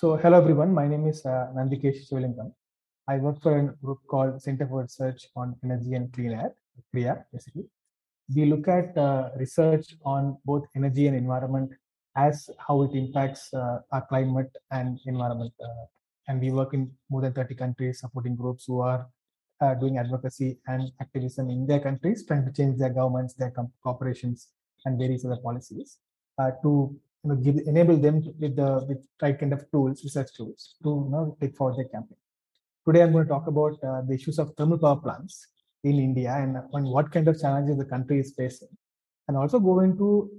So, 0.00 0.14
hello 0.14 0.38
everyone. 0.38 0.72
My 0.72 0.86
name 0.86 1.08
is 1.08 1.26
uh, 1.26 1.48
Nandikesh 1.56 2.08
Sivalingam. 2.08 2.52
I 3.08 3.16
work 3.16 3.42
for 3.42 3.58
a 3.58 3.64
group 3.84 3.98
called 4.06 4.40
Center 4.40 4.64
for 4.64 4.82
Research 4.82 5.26
on 5.34 5.56
Energy 5.64 5.94
and 5.94 6.12
Clean 6.12 6.30
Air, 6.34 6.52
CREA, 6.92 7.24
basically. 7.32 7.64
We 8.32 8.44
look 8.44 8.68
at 8.68 8.96
uh, 8.96 9.30
research 9.36 9.96
on 10.04 10.38
both 10.44 10.66
energy 10.76 11.08
and 11.08 11.16
environment 11.16 11.72
as 12.14 12.48
how 12.64 12.82
it 12.82 12.92
impacts 12.94 13.52
uh, 13.52 13.80
our 13.90 14.06
climate 14.06 14.52
and 14.70 15.00
environment. 15.06 15.52
Uh, 15.60 15.86
and 16.28 16.40
we 16.40 16.52
work 16.52 16.74
in 16.74 16.92
more 17.10 17.22
than 17.22 17.32
30 17.32 17.56
countries 17.56 17.98
supporting 17.98 18.36
groups 18.36 18.66
who 18.66 18.78
are 18.78 19.04
uh, 19.60 19.74
doing 19.74 19.98
advocacy 19.98 20.60
and 20.68 20.92
activism 21.00 21.50
in 21.50 21.66
their 21.66 21.80
countries, 21.80 22.24
trying 22.24 22.44
to 22.44 22.52
change 22.52 22.78
their 22.78 22.90
governments, 22.90 23.34
their 23.34 23.52
corporations, 23.82 24.46
and 24.84 24.96
various 24.96 25.24
other 25.24 25.42
policies 25.42 25.98
uh, 26.38 26.52
to 26.62 26.96
you 27.24 27.30
know, 27.30 27.36
give, 27.36 27.56
enable 27.66 27.96
them 27.96 28.22
with 28.38 28.56
the 28.56 28.84
with 28.88 29.04
right 29.22 29.38
kind 29.38 29.52
of 29.52 29.70
tools, 29.70 30.02
research 30.04 30.32
tools, 30.34 30.76
to 30.82 30.88
you 30.88 31.10
know, 31.10 31.36
take 31.40 31.56
forward 31.56 31.76
their 31.76 31.88
campaign. 31.88 32.18
Today, 32.86 33.02
I'm 33.02 33.12
going 33.12 33.24
to 33.24 33.28
talk 33.28 33.46
about 33.46 33.72
uh, 33.82 34.02
the 34.02 34.14
issues 34.14 34.38
of 34.38 34.54
thermal 34.56 34.78
power 34.78 34.96
plants 34.96 35.46
in 35.84 35.98
India 35.98 36.32
and, 36.32 36.56
and 36.72 36.86
what 36.86 37.12
kind 37.12 37.28
of 37.28 37.40
challenges 37.40 37.76
the 37.76 37.84
country 37.84 38.18
is 38.20 38.34
facing, 38.36 38.68
and 39.26 39.36
also 39.36 39.58
go 39.58 39.80
into 39.80 40.30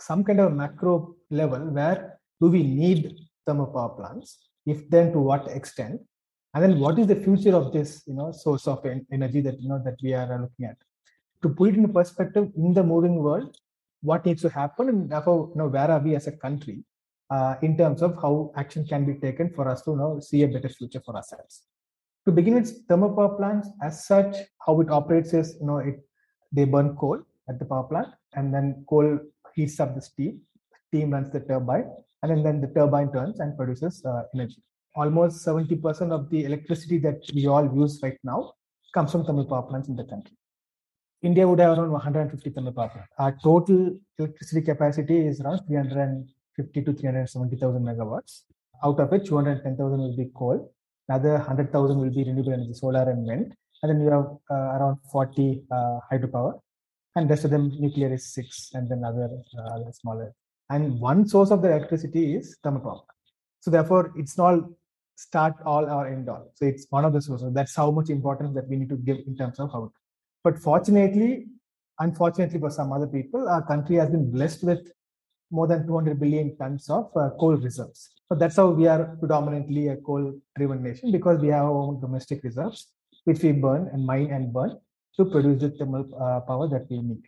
some 0.00 0.24
kind 0.24 0.40
of 0.40 0.52
macro 0.52 1.14
level 1.30 1.58
where 1.58 2.18
do 2.40 2.48
we 2.48 2.62
need 2.62 3.14
thermal 3.46 3.66
power 3.66 3.90
plants? 3.90 4.38
If 4.66 4.88
then, 4.90 5.12
to 5.12 5.18
what 5.18 5.48
extent? 5.48 6.00
And 6.54 6.64
then, 6.64 6.80
what 6.80 6.98
is 6.98 7.06
the 7.06 7.16
future 7.16 7.54
of 7.54 7.72
this, 7.72 8.02
you 8.06 8.14
know, 8.14 8.32
source 8.32 8.66
of 8.66 8.84
energy 9.12 9.40
that 9.42 9.60
you 9.60 9.68
know 9.68 9.80
that 9.84 9.96
we 10.02 10.14
are 10.14 10.26
looking 10.40 10.66
at? 10.66 10.76
To 11.42 11.48
put 11.48 11.70
it 11.70 11.76
in 11.76 11.92
perspective, 11.92 12.50
in 12.56 12.74
the 12.74 12.82
moving 12.82 13.16
world, 13.16 13.56
what 14.02 14.24
needs 14.26 14.42
to 14.42 14.48
happen, 14.48 14.88
and 14.88 15.10
therefore, 15.10 15.50
you 15.52 15.58
know, 15.58 15.68
where 15.68 15.90
are 15.90 16.00
we 16.00 16.14
as 16.16 16.26
a 16.26 16.32
country 16.32 16.84
uh, 17.30 17.54
in 17.62 17.76
terms 17.76 18.02
of 18.02 18.14
how 18.20 18.52
action 18.56 18.86
can 18.86 19.04
be 19.04 19.14
taken 19.14 19.52
for 19.54 19.68
us 19.68 19.82
to 19.82 19.92
you 19.92 19.96
know, 19.96 20.20
see 20.20 20.42
a 20.42 20.48
better 20.48 20.68
future 20.68 21.00
for 21.04 21.16
ourselves. 21.16 21.62
To 22.26 22.32
begin 22.32 22.54
with, 22.54 22.86
thermal 22.88 23.14
power 23.14 23.36
plants, 23.36 23.68
as 23.82 24.06
such, 24.06 24.36
how 24.66 24.80
it 24.80 24.90
operates 24.90 25.32
is, 25.32 25.56
you 25.60 25.66
know, 25.66 25.78
it 25.78 26.00
they 26.52 26.64
burn 26.64 26.96
coal 26.96 27.20
at 27.48 27.58
the 27.58 27.64
power 27.64 27.84
plant, 27.84 28.08
and 28.34 28.52
then 28.52 28.84
coal 28.88 29.18
heats 29.54 29.78
up 29.80 29.94
the 29.94 30.02
steam. 30.02 30.40
Steam 30.88 31.12
runs 31.12 31.30
the 31.30 31.40
turbine, 31.40 31.88
and 32.22 32.30
then, 32.30 32.42
then 32.42 32.60
the 32.60 32.66
turbine 32.68 33.12
turns 33.12 33.40
and 33.40 33.56
produces 33.56 34.04
uh, 34.04 34.22
energy. 34.34 34.62
Almost 34.96 35.46
70% 35.46 36.10
of 36.10 36.28
the 36.30 36.44
electricity 36.44 36.98
that 36.98 37.20
we 37.32 37.46
all 37.46 37.64
use 37.64 38.00
right 38.02 38.18
now 38.24 38.54
comes 38.92 39.12
from 39.12 39.24
thermal 39.24 39.44
power 39.44 39.62
plants 39.62 39.88
in 39.88 39.94
the 39.94 40.04
country. 40.04 40.36
India 41.22 41.46
would 41.46 41.58
have 41.58 41.76
around 41.76 41.90
150 41.90 42.50
thermal 42.50 42.72
power. 42.72 43.06
Our 43.18 43.36
total 43.42 43.98
electricity 44.18 44.62
capacity 44.62 45.26
is 45.26 45.40
around 45.40 45.60
350 45.66 46.82
to 46.82 46.92
370,000 46.94 47.82
megawatts, 47.82 48.44
out 48.82 48.98
of 48.98 49.10
which 49.10 49.28
210,000 49.28 49.98
will 49.98 50.16
be 50.16 50.30
coal, 50.34 50.72
another 51.08 51.34
100,000 51.34 51.98
will 51.98 52.10
be 52.10 52.24
renewable 52.24 52.54
energy, 52.54 52.72
solar 52.72 53.10
and 53.10 53.26
wind, 53.26 53.54
and 53.82 53.90
then 53.90 54.00
you 54.00 54.10
have 54.10 54.26
uh, 54.50 54.78
around 54.78 54.96
40 55.12 55.62
uh, 55.70 55.98
hydropower, 56.10 56.58
and 57.16 57.28
rest 57.28 57.44
of 57.44 57.50
them 57.50 57.70
nuclear 57.78 58.12
is 58.14 58.32
six, 58.32 58.70
and 58.72 58.88
then 58.88 59.04
other, 59.04 59.28
uh, 59.58 59.92
smaller. 59.92 60.32
And 60.70 60.98
one 61.00 61.28
source 61.28 61.50
of 61.50 61.60
the 61.60 61.68
electricity 61.68 62.34
is 62.36 62.56
thermal 62.62 62.80
power. 62.80 63.02
So 63.60 63.70
therefore, 63.70 64.12
it's 64.16 64.38
not 64.38 64.60
start 65.16 65.54
all 65.66 65.84
or 65.84 66.06
end 66.06 66.30
all. 66.30 66.50
So 66.54 66.64
it's 66.64 66.86
one 66.88 67.04
of 67.04 67.12
the 67.12 67.20
sources. 67.20 67.52
That's 67.52 67.76
how 67.76 67.90
much 67.90 68.08
importance 68.08 68.54
that 68.54 68.68
we 68.68 68.76
need 68.76 68.88
to 68.88 68.96
give 68.96 69.18
in 69.26 69.36
terms 69.36 69.60
of 69.60 69.70
how 69.70 69.92
but 70.42 70.58
fortunately, 70.58 71.46
unfortunately 71.98 72.58
for 72.58 72.70
some 72.70 72.92
other 72.92 73.06
people, 73.06 73.48
our 73.48 73.66
country 73.66 73.96
has 73.96 74.10
been 74.10 74.30
blessed 74.30 74.64
with 74.64 74.90
more 75.50 75.66
than 75.66 75.86
200 75.86 76.18
billion 76.18 76.56
tons 76.56 76.88
of 76.88 77.10
uh, 77.16 77.30
coal 77.38 77.56
reserves. 77.56 78.10
So 78.28 78.36
that's 78.36 78.56
how 78.56 78.68
we 78.68 78.86
are 78.86 79.16
predominantly 79.18 79.88
a 79.88 79.96
coal 79.96 80.34
driven 80.56 80.82
nation 80.82 81.10
because 81.10 81.40
we 81.40 81.48
have 81.48 81.64
our 81.64 81.72
own 81.72 82.00
domestic 82.00 82.44
reserves, 82.44 82.92
which 83.24 83.42
we 83.42 83.52
burn 83.52 83.90
and 83.92 84.06
mine 84.06 84.30
and 84.30 84.52
burn 84.52 84.78
to 85.16 85.24
produce 85.24 85.60
the 85.60 85.70
thermal 85.70 86.06
uh, 86.14 86.40
power 86.40 86.68
that 86.68 86.86
we 86.88 87.02
need. 87.02 87.22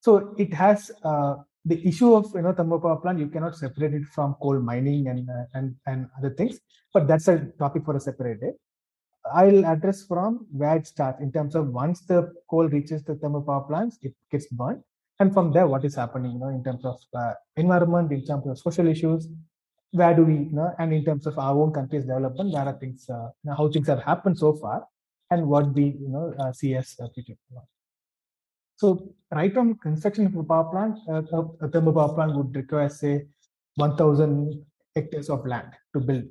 So 0.00 0.34
it 0.36 0.52
has 0.54 0.90
uh, 1.04 1.36
the 1.64 1.86
issue 1.86 2.14
of 2.14 2.32
you 2.34 2.42
know 2.42 2.52
thermal 2.52 2.80
power 2.80 2.96
plant. 2.96 3.20
You 3.20 3.28
cannot 3.28 3.56
separate 3.56 3.94
it 3.94 4.04
from 4.06 4.34
coal 4.42 4.58
mining 4.60 5.08
and 5.08 5.28
uh, 5.30 5.44
and 5.54 5.76
and 5.86 6.08
other 6.18 6.30
things, 6.30 6.58
but 6.92 7.06
that's 7.06 7.28
a 7.28 7.38
topic 7.58 7.84
for 7.84 7.96
a 7.96 8.00
separate 8.00 8.40
day. 8.40 8.52
I'll 9.34 9.66
address 9.66 10.04
from 10.04 10.46
where 10.50 10.76
it 10.76 10.86
starts 10.86 11.20
in 11.20 11.32
terms 11.32 11.54
of 11.54 11.68
once 11.68 12.00
the 12.02 12.32
coal 12.50 12.68
reaches 12.68 13.02
the 13.04 13.14
thermal 13.16 13.42
power 13.42 13.62
plants, 13.62 13.98
it 14.02 14.14
gets 14.30 14.46
burned. 14.46 14.82
And 15.20 15.32
from 15.32 15.52
there, 15.52 15.66
what 15.66 15.84
is 15.84 15.96
happening, 15.96 16.32
you 16.32 16.38
know, 16.38 16.48
in 16.48 16.62
terms 16.62 16.84
of 16.84 17.00
uh, 17.14 17.32
environment, 17.56 18.12
in 18.12 18.24
terms 18.24 18.46
of 18.46 18.58
social 18.58 18.86
issues, 18.86 19.28
where 19.90 20.14
do 20.14 20.24
we, 20.24 20.34
you 20.34 20.52
know, 20.52 20.72
and 20.78 20.92
in 20.92 21.04
terms 21.04 21.26
of 21.26 21.38
our 21.38 21.56
own 21.56 21.72
country's 21.72 22.04
development, 22.04 22.52
where 22.52 22.64
are 22.64 22.78
things, 22.78 23.06
uh, 23.10 23.28
you 23.42 23.50
know, 23.50 23.56
how 23.56 23.68
things 23.68 23.88
have 23.88 24.02
happened 24.02 24.38
so 24.38 24.54
far, 24.54 24.86
and 25.30 25.46
what 25.46 25.72
we, 25.74 25.84
you 25.84 26.08
know, 26.08 26.34
uh, 26.38 26.52
see 26.52 26.74
as 26.74 26.94
future. 27.14 27.34
So, 28.76 29.12
right 29.32 29.52
from 29.52 29.76
construction 29.78 30.26
of 30.26 30.36
a 30.36 30.44
power 30.44 30.70
plant, 30.70 30.98
uh, 31.10 31.42
a 31.60 31.68
thermal 31.68 31.92
power 31.92 32.14
plant 32.14 32.36
would 32.36 32.54
require, 32.54 32.88
say, 32.88 33.26
1,000 33.74 34.64
hectares 34.94 35.30
of 35.30 35.44
land 35.46 35.72
to 35.94 36.00
build 36.00 36.24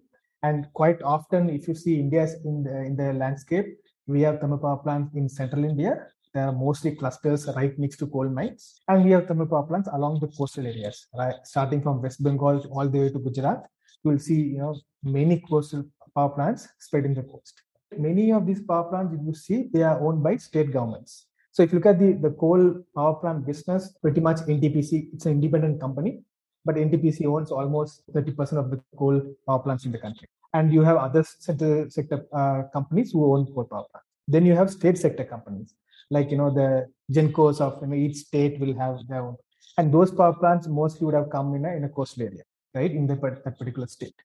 and 0.48 0.68
quite 0.74 1.02
often, 1.02 1.50
if 1.50 1.68
you 1.68 1.76
see 1.76 2.00
India's 2.00 2.34
in 2.46 2.64
the, 2.64 2.76
in 2.88 2.96
the 2.96 3.14
landscape, 3.14 3.68
we 4.06 4.22
have 4.22 4.40
thermal 4.40 4.60
power 4.60 4.78
plants 4.78 5.14
in 5.16 5.28
central 5.28 5.64
India. 5.66 5.94
There 6.34 6.46
are 6.50 6.54
mostly 6.54 6.92
clusters 6.96 7.50
right 7.56 7.78
next 7.78 7.98
to 7.98 8.08
coal 8.08 8.30
mines. 8.30 8.82
And 8.88 9.04
we 9.04 9.12
have 9.12 9.28
thermal 9.28 9.48
power 9.48 9.64
plants 9.64 9.90
along 9.92 10.20
the 10.22 10.30
coastal 10.38 10.66
areas, 10.66 11.08
right? 11.22 11.36
Starting 11.44 11.82
from 11.82 12.02
West 12.02 12.24
Bengal 12.24 12.66
all 12.72 12.88
the 12.88 13.00
way 13.00 13.10
to 13.10 13.20
Gujarat, 13.20 13.64
you 14.04 14.12
will 14.12 14.20
see 14.20 14.42
you 14.56 14.60
know 14.60 14.74
many 15.04 15.44
coastal 15.50 15.84
power 16.16 16.30
plants 16.30 16.68
spreading 16.80 17.14
the 17.14 17.24
coast. 17.24 17.62
Many 17.98 18.32
of 18.32 18.46
these 18.46 18.62
power 18.62 18.86
plants, 18.90 19.14
if 19.16 19.22
you 19.26 19.34
see, 19.34 19.70
they 19.74 19.84
are 19.84 20.00
owned 20.00 20.24
by 20.24 20.38
state 20.38 20.72
governments. 20.72 21.28
So 21.52 21.64
if 21.64 21.72
you 21.72 21.80
look 21.80 21.88
at 21.94 22.00
the, 22.00 22.14
the 22.14 22.32
coal 22.32 22.84
power 22.96 23.16
plant 23.16 23.46
business, 23.46 23.94
pretty 24.02 24.22
much 24.22 24.38
NTPC, 24.38 25.10
it's 25.14 25.26
an 25.26 25.34
independent 25.34 25.82
company 25.82 26.22
but 26.68 26.76
NTPC 26.76 27.26
owns 27.26 27.50
almost 27.50 28.04
30% 28.14 28.58
of 28.62 28.70
the 28.72 28.82
coal 28.98 29.22
power 29.48 29.60
plants 29.60 29.86
in 29.86 29.92
the 29.94 29.98
country. 29.98 30.28
And 30.58 30.74
you 30.74 30.82
have 30.90 30.98
other 30.98 31.24
sector, 31.24 31.88
sector 31.90 32.26
uh, 32.34 32.64
companies 32.78 33.12
who 33.12 33.22
own 33.32 33.46
coal 33.54 33.66
power 33.72 33.86
plants. 33.92 34.08
Then 34.28 34.44
you 34.50 34.56
have 34.60 34.70
state 34.72 34.98
sector 34.98 35.26
companies, 35.34 35.70
like 36.10 36.32
you 36.32 36.38
know 36.38 36.52
the 36.60 36.70
Gencos 37.16 37.62
of 37.66 37.74
you 37.82 37.88
know, 37.90 37.96
each 38.06 38.18
state 38.28 38.60
will 38.62 38.76
have 38.84 38.96
their 39.08 39.22
own, 39.28 39.36
and 39.78 39.94
those 39.94 40.12
power 40.20 40.34
plants 40.42 40.68
mostly 40.68 41.06
would 41.06 41.18
have 41.20 41.30
come 41.30 41.54
in 41.58 41.64
a, 41.66 41.72
in 41.78 41.84
a 41.84 41.90
coastal 41.90 42.24
area, 42.24 42.44
right, 42.74 42.92
in 43.00 43.06
the, 43.06 43.16
that 43.46 43.58
particular 43.60 43.88
state. 43.88 44.18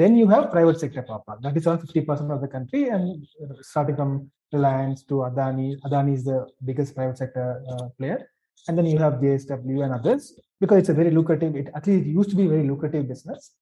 Then 0.00 0.16
you 0.16 0.26
have 0.34 0.50
private 0.50 0.80
sector 0.80 1.02
power 1.02 1.22
plant. 1.24 1.42
That 1.42 1.56
is 1.56 1.66
around 1.66 1.80
50% 1.80 2.34
of 2.34 2.40
the 2.40 2.48
country, 2.48 2.88
and 2.88 3.24
starting 3.60 3.96
from 3.96 4.30
Reliance 4.52 5.04
to 5.04 5.14
Adani. 5.28 5.80
Adani 5.86 6.14
is 6.14 6.24
the 6.24 6.46
biggest 6.64 6.94
private 6.96 7.18
sector 7.18 7.62
uh, 7.70 7.88
player, 7.98 8.18
and 8.66 8.76
then 8.76 8.86
you 8.86 8.98
have 8.98 9.14
JSW 9.14 9.84
and 9.84 9.94
others 9.94 10.38
because 10.60 10.78
it's 10.78 10.88
a 10.88 10.94
very 10.94 11.10
lucrative, 11.10 11.54
it 11.56 11.68
at 11.74 11.86
least 11.86 12.06
used 12.06 12.30
to 12.30 12.36
be 12.36 12.46
very 12.46 12.66
lucrative 12.68 13.08
business. 13.08 13.52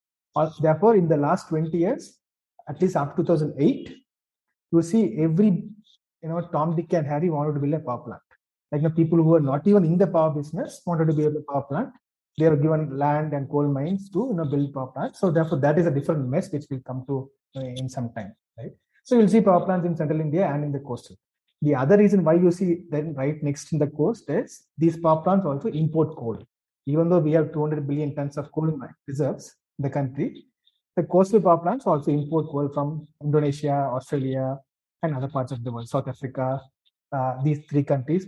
Therefore, 0.61 0.97
in 0.97 1.09
the 1.09 1.17
last 1.17 1.49
20 1.49 1.77
years, 1.77 2.19
at 2.69 2.81
least 2.81 2.97
up 2.97 3.17
to 3.17 3.23
2008, 3.23 3.97
you 4.73 4.83
see 4.83 5.17
every, 5.19 5.65
you 6.23 6.29
know, 6.29 6.41
Tom, 6.53 6.77
Dick, 6.77 6.93
and 6.93 7.07
Harry 7.07 7.31
wanted 7.31 7.55
to 7.55 7.61
build 7.61 7.75
a 7.75 7.81
power 7.81 7.99
plant. 7.99 8.23
Like 8.71 8.83
the 8.83 8.91
people 8.91 9.19
who 9.19 9.35
are 9.35 9.41
not 9.41 9.67
even 9.67 9.85
in 9.85 9.99
the 9.99 10.07
power 10.07 10.31
business 10.31 10.83
wanted 10.87 11.07
to 11.07 11.13
build 11.13 11.35
a 11.35 11.53
power 11.53 11.63
plant. 11.63 11.91
They 12.39 12.47
are 12.47 12.57
given 12.57 12.97
land 12.97 13.33
and 13.33 13.51
coal 13.51 13.67
mines 13.69 14.09
to 14.11 14.29
you 14.31 14.35
know 14.35 14.45
build 14.45 14.73
power 14.73 14.87
plants. 14.87 15.19
So 15.19 15.31
therefore, 15.33 15.59
that 15.59 15.79
is 15.79 15.87
a 15.87 15.91
different 15.91 16.29
mess 16.29 16.51
which 16.53 16.67
will 16.71 16.81
come 16.87 17.05
to 17.09 17.29
uh, 17.57 17.61
in 17.61 17.89
some 17.89 18.13
time, 18.13 18.35
right? 18.57 18.71
So 19.03 19.19
you'll 19.19 19.29
see 19.29 19.41
power 19.41 19.65
plants 19.65 19.87
in 19.87 19.97
central 19.97 20.21
India 20.21 20.47
and 20.47 20.63
in 20.63 20.71
the 20.71 20.79
coastal. 20.79 21.17
The 21.61 21.75
other 21.75 21.99
reason 21.99 22.23
why 22.23 22.35
you 22.35 22.53
see 22.53 22.85
then 22.89 23.15
right 23.15 23.43
next 23.43 23.73
in 23.73 23.81
the 23.81 23.89
coast 23.89 24.31
is 24.31 24.69
these 24.79 24.97
power 24.97 25.23
plants 25.23 25.45
also 25.45 25.69
import 25.69 26.17
coal 26.17 26.39
even 26.87 27.09
though 27.09 27.19
we 27.19 27.33
have 27.33 27.53
200 27.53 27.87
billion 27.87 28.15
tons 28.15 28.39
of 28.39 28.51
coal 28.53 28.71
mine 28.77 28.95
reserves 29.07 29.55
the 29.81 29.91
country, 29.91 30.45
the 30.97 31.03
coastal 31.05 31.41
power 31.41 31.59
plants 31.59 31.87
also 31.87 32.11
import 32.11 32.47
coal 32.51 32.69
from 32.73 33.07
Indonesia, 33.23 33.89
Australia, 33.97 34.59
and 35.03 35.17
other 35.17 35.29
parts 35.29 35.53
of 35.53 35.65
the 35.65 35.73
world, 35.73 35.89
South 35.89 36.09
Africa. 36.09 36.61
Uh, 37.13 37.43
these 37.43 37.61
three 37.69 37.83
countries 37.83 38.27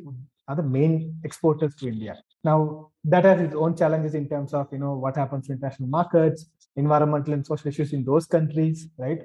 are 0.49 0.57
the 0.57 0.63
main 0.63 1.17
exporters 1.25 1.75
to 1.77 1.89
India. 1.89 2.17
Now, 2.45 2.91
that 3.05 3.25
has 3.25 3.41
its 3.41 3.55
own 3.55 3.77
challenges 3.77 4.15
in 4.15 4.29
terms 4.29 4.55
of 4.55 4.69
you 4.73 4.79
know 4.79 4.95
what 4.95 5.17
happens 5.17 5.47
to 5.47 5.53
international 5.53 5.89
markets, 5.89 6.47
environmental 6.77 7.35
and 7.35 7.47
social 7.47 7.69
issues 7.69 7.93
in 7.93 8.05
those 8.05 8.27
countries, 8.27 8.89
right? 8.99 9.23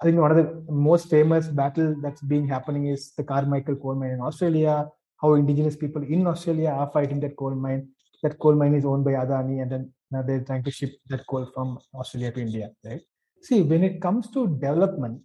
I 0.00 0.04
think 0.04 0.18
one 0.18 0.30
of 0.30 0.36
the 0.36 0.72
most 0.72 1.10
famous 1.10 1.48
battle 1.48 1.96
that's 2.02 2.22
been 2.22 2.46
happening 2.48 2.86
is 2.86 3.12
the 3.16 3.24
Carmichael 3.24 3.76
coal 3.76 3.94
mine 3.94 4.10
in 4.10 4.20
Australia. 4.20 4.88
How 5.20 5.34
indigenous 5.34 5.76
people 5.76 6.02
in 6.02 6.26
Australia 6.26 6.70
are 6.70 6.90
fighting 6.90 7.20
that 7.20 7.36
coal 7.36 7.54
mine 7.54 7.88
that 8.22 8.38
coal 8.38 8.54
mine 8.54 8.74
is 8.74 8.84
owned 8.84 9.04
by 9.04 9.12
Adani, 9.12 9.62
and 9.62 9.70
then 9.70 9.92
now 10.10 10.22
they're 10.22 10.44
trying 10.44 10.64
to 10.64 10.70
ship 10.70 10.92
that 11.08 11.26
coal 11.26 11.50
from 11.54 11.78
Australia 11.94 12.32
to 12.32 12.40
India, 12.40 12.70
right? 12.84 13.00
See, 13.42 13.62
when 13.62 13.84
it 13.84 14.00
comes 14.00 14.30
to 14.32 14.48
development, 14.48 15.22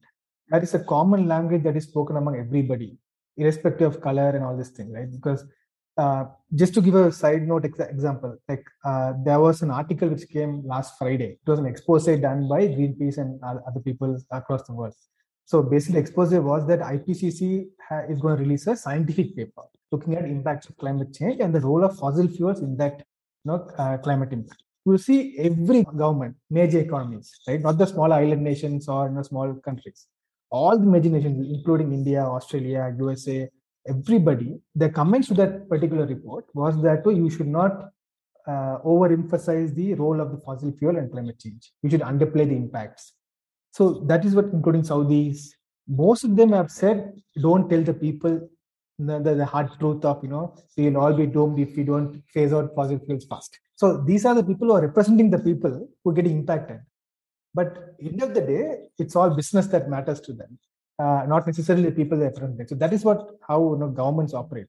that 0.50 0.64
is 0.64 0.74
a 0.74 0.84
common 0.84 1.28
language 1.28 1.64
that 1.64 1.76
is 1.76 1.86
spoken 1.86 2.18
among 2.18 2.38
everybody, 2.38 2.98
irrespective 3.38 3.96
of 3.96 4.02
color 4.02 4.30
and 4.30 4.44
all 4.44 4.58
this 4.58 4.70
thing, 4.70 4.92
right? 4.92 5.12
Because 5.12 5.46
uh, 5.98 6.26
just 6.56 6.74
to 6.74 6.82
give 6.82 6.96
a 6.96 7.12
side 7.12 7.48
note 7.48 7.66
ex- 7.66 7.80
example, 7.80 8.38
like 8.50 8.66
uh, 8.84 9.14
there 9.24 9.40
was 9.40 9.62
an 9.62 9.72
article 9.72 10.10
which 10.10 10.28
came 10.30 10.66
last 10.66 10.98
Friday. 10.98 11.38
It 11.46 11.50
was 11.50 11.60
an 11.60 11.66
expose 11.66 12.06
done 12.06 12.48
by 12.48 12.68
Greenpeace 12.68 13.18
and 13.18 13.40
other 13.44 13.80
people 13.84 14.20
across 14.32 14.64
the 14.64 14.74
world. 14.74 14.96
So 15.46 15.62
basically, 15.62 16.00
expose 16.00 16.34
was 16.34 16.68
that 16.68 16.80
IPCC 16.80 17.68
ha- 17.88 18.06
is 18.10 18.20
going 18.20 18.38
to 18.38 18.44
release 18.44 18.66
a 18.68 18.76
scientific 18.76 19.36
paper 19.36 19.64
looking 19.92 20.16
at 20.16 20.26
impacts 20.26 20.68
of 20.68 20.78
climate 20.78 21.14
change 21.14 21.40
and 21.40 21.54
the 21.54 21.60
role 21.60 21.84
of 21.84 21.98
fossil 21.98 22.28
fuels 22.28 22.62
in 22.62 22.76
that 22.78 22.98
you 23.46 23.52
know, 23.52 23.68
uh, 23.78 23.98
climate 23.98 24.34
impact. 24.34 24.64
You 24.86 24.98
see 24.98 25.38
every 25.40 25.84
government, 25.84 26.36
major 26.50 26.80
economies, 26.80 27.32
right? 27.48 27.62
Not 27.62 27.78
the 27.78 27.86
small 27.86 28.12
island 28.12 28.44
nations 28.44 28.88
or 28.90 29.08
you 29.08 29.16
know, 29.16 29.22
small 29.22 29.54
countries. 29.56 30.08
All 30.50 30.78
the 30.78 30.86
major 30.86 31.10
nations, 31.10 31.48
including 31.50 31.94
India, 31.94 32.22
Australia, 32.22 32.94
USA, 33.00 33.50
everybody, 33.88 34.60
the 34.76 34.90
comments 34.90 35.30
to 35.30 35.34
that 35.36 35.70
particular 35.70 36.06
report 36.06 36.46
was 36.54 36.82
that 36.82 37.06
you 37.06 37.30
should 37.30 37.48
not 37.48 37.90
uh, 38.48 38.78
overemphasize 38.86 39.74
the 39.74 39.94
role 39.94 40.20
of 40.20 40.32
the 40.32 40.38
fossil 40.38 40.72
fuel 40.78 40.98
and 40.98 41.12
climate 41.12 41.40
change. 41.40 41.72
You 41.82 41.90
should 41.90 42.02
underplay 42.02 42.48
the 42.48 42.56
impacts. 42.56 43.14
So 43.72 44.04
that 44.08 44.26
is 44.26 44.36
what, 44.36 44.46
including 44.46 44.84
Saudis, 44.84 45.50
most 45.88 46.24
of 46.24 46.36
them 46.36 46.52
have 46.52 46.72
said, 46.72 47.14
don't 47.42 47.70
tell 47.70 47.82
the 47.82 47.94
people 47.94 48.50
the, 49.00 49.20
the, 49.20 49.36
the, 49.36 49.46
hard 49.46 49.70
truth 49.80 50.06
of, 50.06 50.24
you 50.24 50.30
know, 50.30 50.56
we'll 50.78 50.98
all 50.98 51.14
be 51.14 51.26
doomed 51.26 51.60
if 51.60 51.76
we 51.76 51.84
don't 51.84 52.22
phase 52.32 52.54
out 52.54 52.74
fossil 52.76 53.00
fuels 53.00 53.26
fast. 53.26 53.60
So 53.76 53.98
these 53.98 54.26
are 54.26 54.36
the 54.36 54.44
people 54.44 54.68
who 54.68 54.74
are 54.74 54.82
representing 54.88 55.30
the 55.30 55.40
people 55.40 55.88
who 56.04 56.10
are 56.10 56.14
getting 56.14 56.38
impacted. 56.40 56.80
But 57.54 57.96
end 58.02 58.22
of 58.22 58.34
the 58.34 58.42
day, 58.42 58.78
it's 58.98 59.16
all 59.16 59.30
business 59.30 59.68
that 59.68 59.90
matters 59.90 60.20
to 60.22 60.34
them 60.34 60.58
uh, 61.00 61.26
not 61.28 61.48
necessarily 61.48 61.92
people 61.92 62.18
they're 62.18 62.30
represent. 62.30 62.70
So 62.70 62.76
that 62.76 62.94
is 62.94 63.04
what 63.04 63.30
how 63.48 63.74
you 63.74 63.80
know, 63.80 63.90
governments 63.90 64.34
operate. 64.34 64.68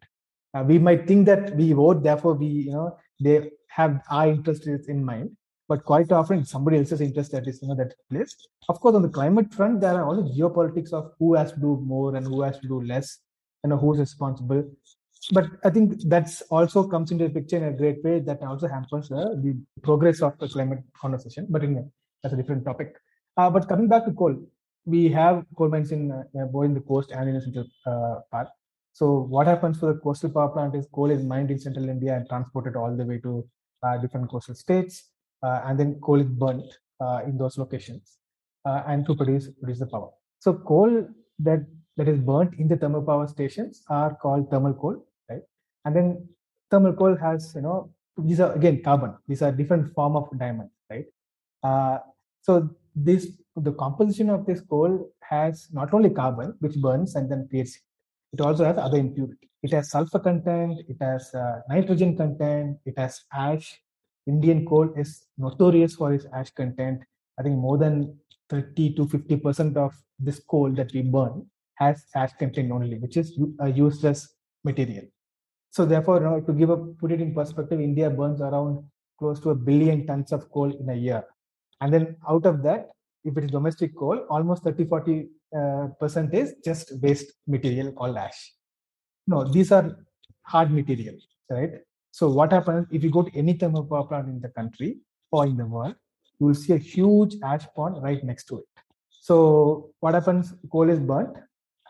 Uh, 0.54 0.64
we 0.66 0.78
might 0.78 1.06
think 1.06 1.26
that 1.26 1.54
we 1.56 1.72
vote, 1.72 2.02
therefore 2.02 2.34
we 2.34 2.46
you 2.46 2.72
know 2.72 2.96
they 3.20 3.50
have 3.68 4.00
our 4.10 4.28
interest 4.28 4.66
in 4.66 5.04
mind, 5.04 5.30
but 5.68 5.84
quite 5.84 6.12
often 6.12 6.44
somebody 6.44 6.78
else's 6.78 7.00
interest 7.00 7.32
that 7.32 7.46
is 7.46 7.60
you 7.62 7.68
know 7.68 7.74
that 7.74 7.94
place. 8.10 8.34
Of 8.68 8.80
course, 8.80 8.94
on 8.94 9.02
the 9.02 9.08
climate 9.08 9.52
front, 9.52 9.80
there 9.80 9.94
are 9.94 10.04
also 10.04 10.22
geopolitics 10.22 10.92
of 10.92 11.12
who 11.18 11.34
has 11.34 11.52
to 11.52 11.60
do 11.60 11.82
more 11.84 12.16
and 12.16 12.26
who 12.26 12.42
has 12.42 12.58
to 12.60 12.68
do 12.68 12.80
less, 12.82 13.18
you 13.62 13.70
know 13.70 13.76
who's 13.76 13.98
responsible. 13.98 14.64
But 15.32 15.46
I 15.64 15.70
think 15.70 16.02
that's 16.06 16.42
also 16.50 16.86
comes 16.86 17.10
into 17.10 17.26
the 17.28 17.34
picture 17.34 17.56
in 17.56 17.64
a 17.64 17.72
great 17.72 18.02
way 18.04 18.20
that 18.20 18.42
also 18.42 18.68
hampers 18.68 19.10
uh, 19.10 19.34
the 19.42 19.56
progress 19.82 20.20
of 20.20 20.38
the 20.38 20.48
climate 20.48 20.80
conversation. 21.00 21.46
But 21.48 21.62
anyway, 21.62 21.84
that's 22.22 22.34
a 22.34 22.36
different 22.36 22.64
topic. 22.64 22.94
Uh, 23.36 23.50
but 23.50 23.68
coming 23.68 23.88
back 23.88 24.04
to 24.04 24.12
coal, 24.12 24.36
we 24.84 25.08
have 25.08 25.44
coal 25.56 25.68
mines 25.68 25.92
in 25.92 26.12
uh, 26.12 26.44
both 26.52 26.66
in 26.66 26.74
the 26.74 26.80
coast 26.80 27.10
and 27.10 27.28
in 27.28 27.34
the 27.34 27.40
central 27.40 27.66
uh, 27.86 28.20
part. 28.30 28.48
So 28.92 29.20
what 29.22 29.46
happens 29.46 29.78
for 29.78 29.92
the 29.92 29.98
coastal 29.98 30.30
power 30.30 30.48
plant 30.48 30.74
is 30.74 30.86
coal 30.92 31.10
is 31.10 31.24
mined 31.24 31.50
in 31.50 31.58
central 31.58 31.88
India 31.88 32.14
and 32.14 32.28
transported 32.28 32.76
all 32.76 32.94
the 32.96 33.04
way 33.04 33.18
to 33.18 33.44
uh, 33.82 33.96
different 33.98 34.30
coastal 34.30 34.54
states, 34.54 35.10
uh, 35.42 35.62
and 35.64 35.78
then 35.78 35.98
coal 36.00 36.20
is 36.20 36.28
burnt 36.28 36.64
uh, 37.00 37.20
in 37.26 37.36
those 37.36 37.58
locations 37.58 38.18
uh, 38.66 38.82
and 38.86 39.04
to 39.06 39.14
produce 39.14 39.48
produce 39.60 39.80
the 39.80 39.86
power. 39.86 40.10
So 40.38 40.54
coal 40.54 41.08
that 41.40 41.66
that 41.96 42.08
is 42.08 42.20
burnt 42.20 42.54
in 42.58 42.68
the 42.68 42.76
thermal 42.76 43.02
power 43.02 43.26
stations 43.26 43.82
are 43.88 44.14
called 44.14 44.50
thermal 44.50 44.74
coal? 44.74 45.04
And 45.84 45.94
then 45.96 46.28
thermal 46.70 46.94
coal 46.94 47.16
has 47.16 47.52
you 47.54 47.62
know 47.62 47.90
these 48.16 48.40
are 48.40 48.52
again 48.52 48.82
carbon. 48.82 49.16
These 49.26 49.42
are 49.42 49.52
different 49.52 49.94
form 49.94 50.16
of 50.16 50.28
diamond, 50.38 50.70
right? 50.90 51.06
so 52.42 52.68
this 52.94 53.28
the 53.56 53.72
composition 53.72 54.30
of 54.30 54.46
this 54.46 54.60
coal 54.60 55.10
has 55.22 55.68
not 55.72 55.94
only 55.94 56.10
carbon, 56.10 56.54
which 56.60 56.76
burns 56.76 57.14
and 57.14 57.30
then 57.30 57.46
creates, 57.48 57.78
it 58.32 58.40
also 58.40 58.64
has 58.64 58.76
other 58.76 58.98
impurity. 58.98 59.48
It 59.62 59.72
has 59.72 59.90
sulfur 59.90 60.18
content, 60.18 60.80
it 60.88 60.96
has 61.00 61.32
uh, 61.34 61.60
nitrogen 61.68 62.16
content, 62.16 62.78
it 62.84 62.98
has 62.98 63.22
ash. 63.32 63.80
Indian 64.26 64.66
coal 64.66 64.92
is 64.96 65.26
notorious 65.38 65.94
for 65.94 66.12
its 66.12 66.26
ash 66.32 66.50
content. 66.50 67.00
I 67.38 67.42
think 67.42 67.56
more 67.56 67.78
than 67.78 68.18
30 68.50 68.94
to 68.94 69.08
50 69.08 69.36
percent 69.36 69.76
of 69.76 69.94
this 70.18 70.40
coal 70.40 70.70
that 70.72 70.92
we 70.92 71.02
burn 71.02 71.46
has 71.76 72.04
ash 72.14 72.32
content 72.38 72.72
only, 72.72 72.98
which 72.98 73.16
is 73.16 73.38
a 73.60 73.70
useless 73.70 74.34
material. 74.64 75.04
So 75.74 75.84
therefore, 75.84 76.18
you 76.18 76.24
know, 76.24 76.40
to 76.40 76.52
give 76.52 76.70
a 76.70 76.76
put 76.76 77.10
it 77.10 77.20
in 77.20 77.34
perspective, 77.34 77.80
India 77.80 78.08
burns 78.08 78.40
around 78.40 78.84
close 79.18 79.40
to 79.40 79.50
a 79.50 79.56
billion 79.56 80.06
tons 80.06 80.30
of 80.30 80.48
coal 80.52 80.70
in 80.72 80.88
a 80.88 80.94
year. 80.94 81.24
And 81.80 81.92
then 81.92 82.16
out 82.30 82.46
of 82.46 82.62
that, 82.62 82.90
if 83.24 83.36
it 83.36 83.44
is 83.44 83.50
domestic 83.50 83.96
coal, 83.96 84.24
almost 84.30 84.62
30 84.62 84.84
40 84.84 85.28
uh, 85.58 85.86
percent 85.98 86.32
is 86.32 86.54
just 86.64 86.92
waste 87.02 87.32
material 87.48 87.90
called 87.90 88.16
ash. 88.16 88.52
No, 89.26 89.42
these 89.50 89.72
are 89.72 89.96
hard 90.42 90.70
material, 90.70 91.16
right? 91.50 91.72
So 92.12 92.30
what 92.30 92.52
happens 92.52 92.86
if 92.92 93.02
you 93.02 93.10
go 93.10 93.24
to 93.24 93.36
any 93.36 93.54
thermal 93.54 93.84
power 93.84 94.04
plant 94.04 94.28
in 94.28 94.40
the 94.40 94.50
country 94.50 94.98
or 95.32 95.44
in 95.44 95.56
the 95.56 95.66
world, 95.66 95.96
you 96.38 96.46
will 96.46 96.54
see 96.54 96.74
a 96.74 96.78
huge 96.78 97.34
ash 97.42 97.66
pond 97.74 98.00
right 98.00 98.22
next 98.22 98.44
to 98.44 98.58
it. 98.58 98.84
So 99.10 99.90
what 99.98 100.14
happens? 100.14 100.54
Coal 100.70 100.88
is 100.88 101.00
burnt, 101.00 101.36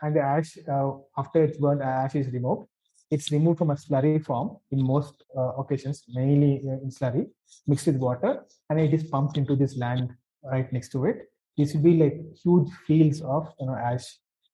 and 0.01 0.15
the 0.15 0.21
ash 0.21 0.57
uh, 0.67 0.93
after 1.15 1.43
it's 1.43 1.59
burnt, 1.59 1.83
ash 1.83 2.15
is 2.15 2.29
removed. 2.29 2.67
It's 3.15 3.31
removed 3.31 3.59
from 3.59 3.69
a 3.73 3.75
slurry 3.75 4.13
form 4.27 4.47
in 4.73 4.79
most 4.93 5.23
uh, 5.39 5.51
occasions, 5.61 6.03
mainly 6.19 6.53
in 6.85 6.89
slurry 6.97 7.23
mixed 7.65 7.87
with 7.87 7.97
water, 8.07 8.31
and 8.69 8.79
it 8.85 8.93
is 8.97 9.03
pumped 9.13 9.37
into 9.41 9.55
this 9.61 9.77
land 9.83 10.09
right 10.53 10.71
next 10.75 10.89
to 10.95 11.05
it. 11.09 11.17
This 11.57 11.73
will 11.73 11.85
be 11.89 11.95
like 12.03 12.17
huge 12.43 12.69
fields 12.85 13.21
of 13.21 13.47
you 13.59 13.67
know 13.67 13.77
ash 13.89 14.05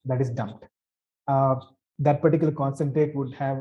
that 0.05 0.21
is 0.25 0.29
dumped. 0.29 0.65
Uh, 1.27 1.55
that 2.07 2.21
particular 2.21 2.53
concentrate 2.63 3.15
would 3.15 3.33
have 3.33 3.57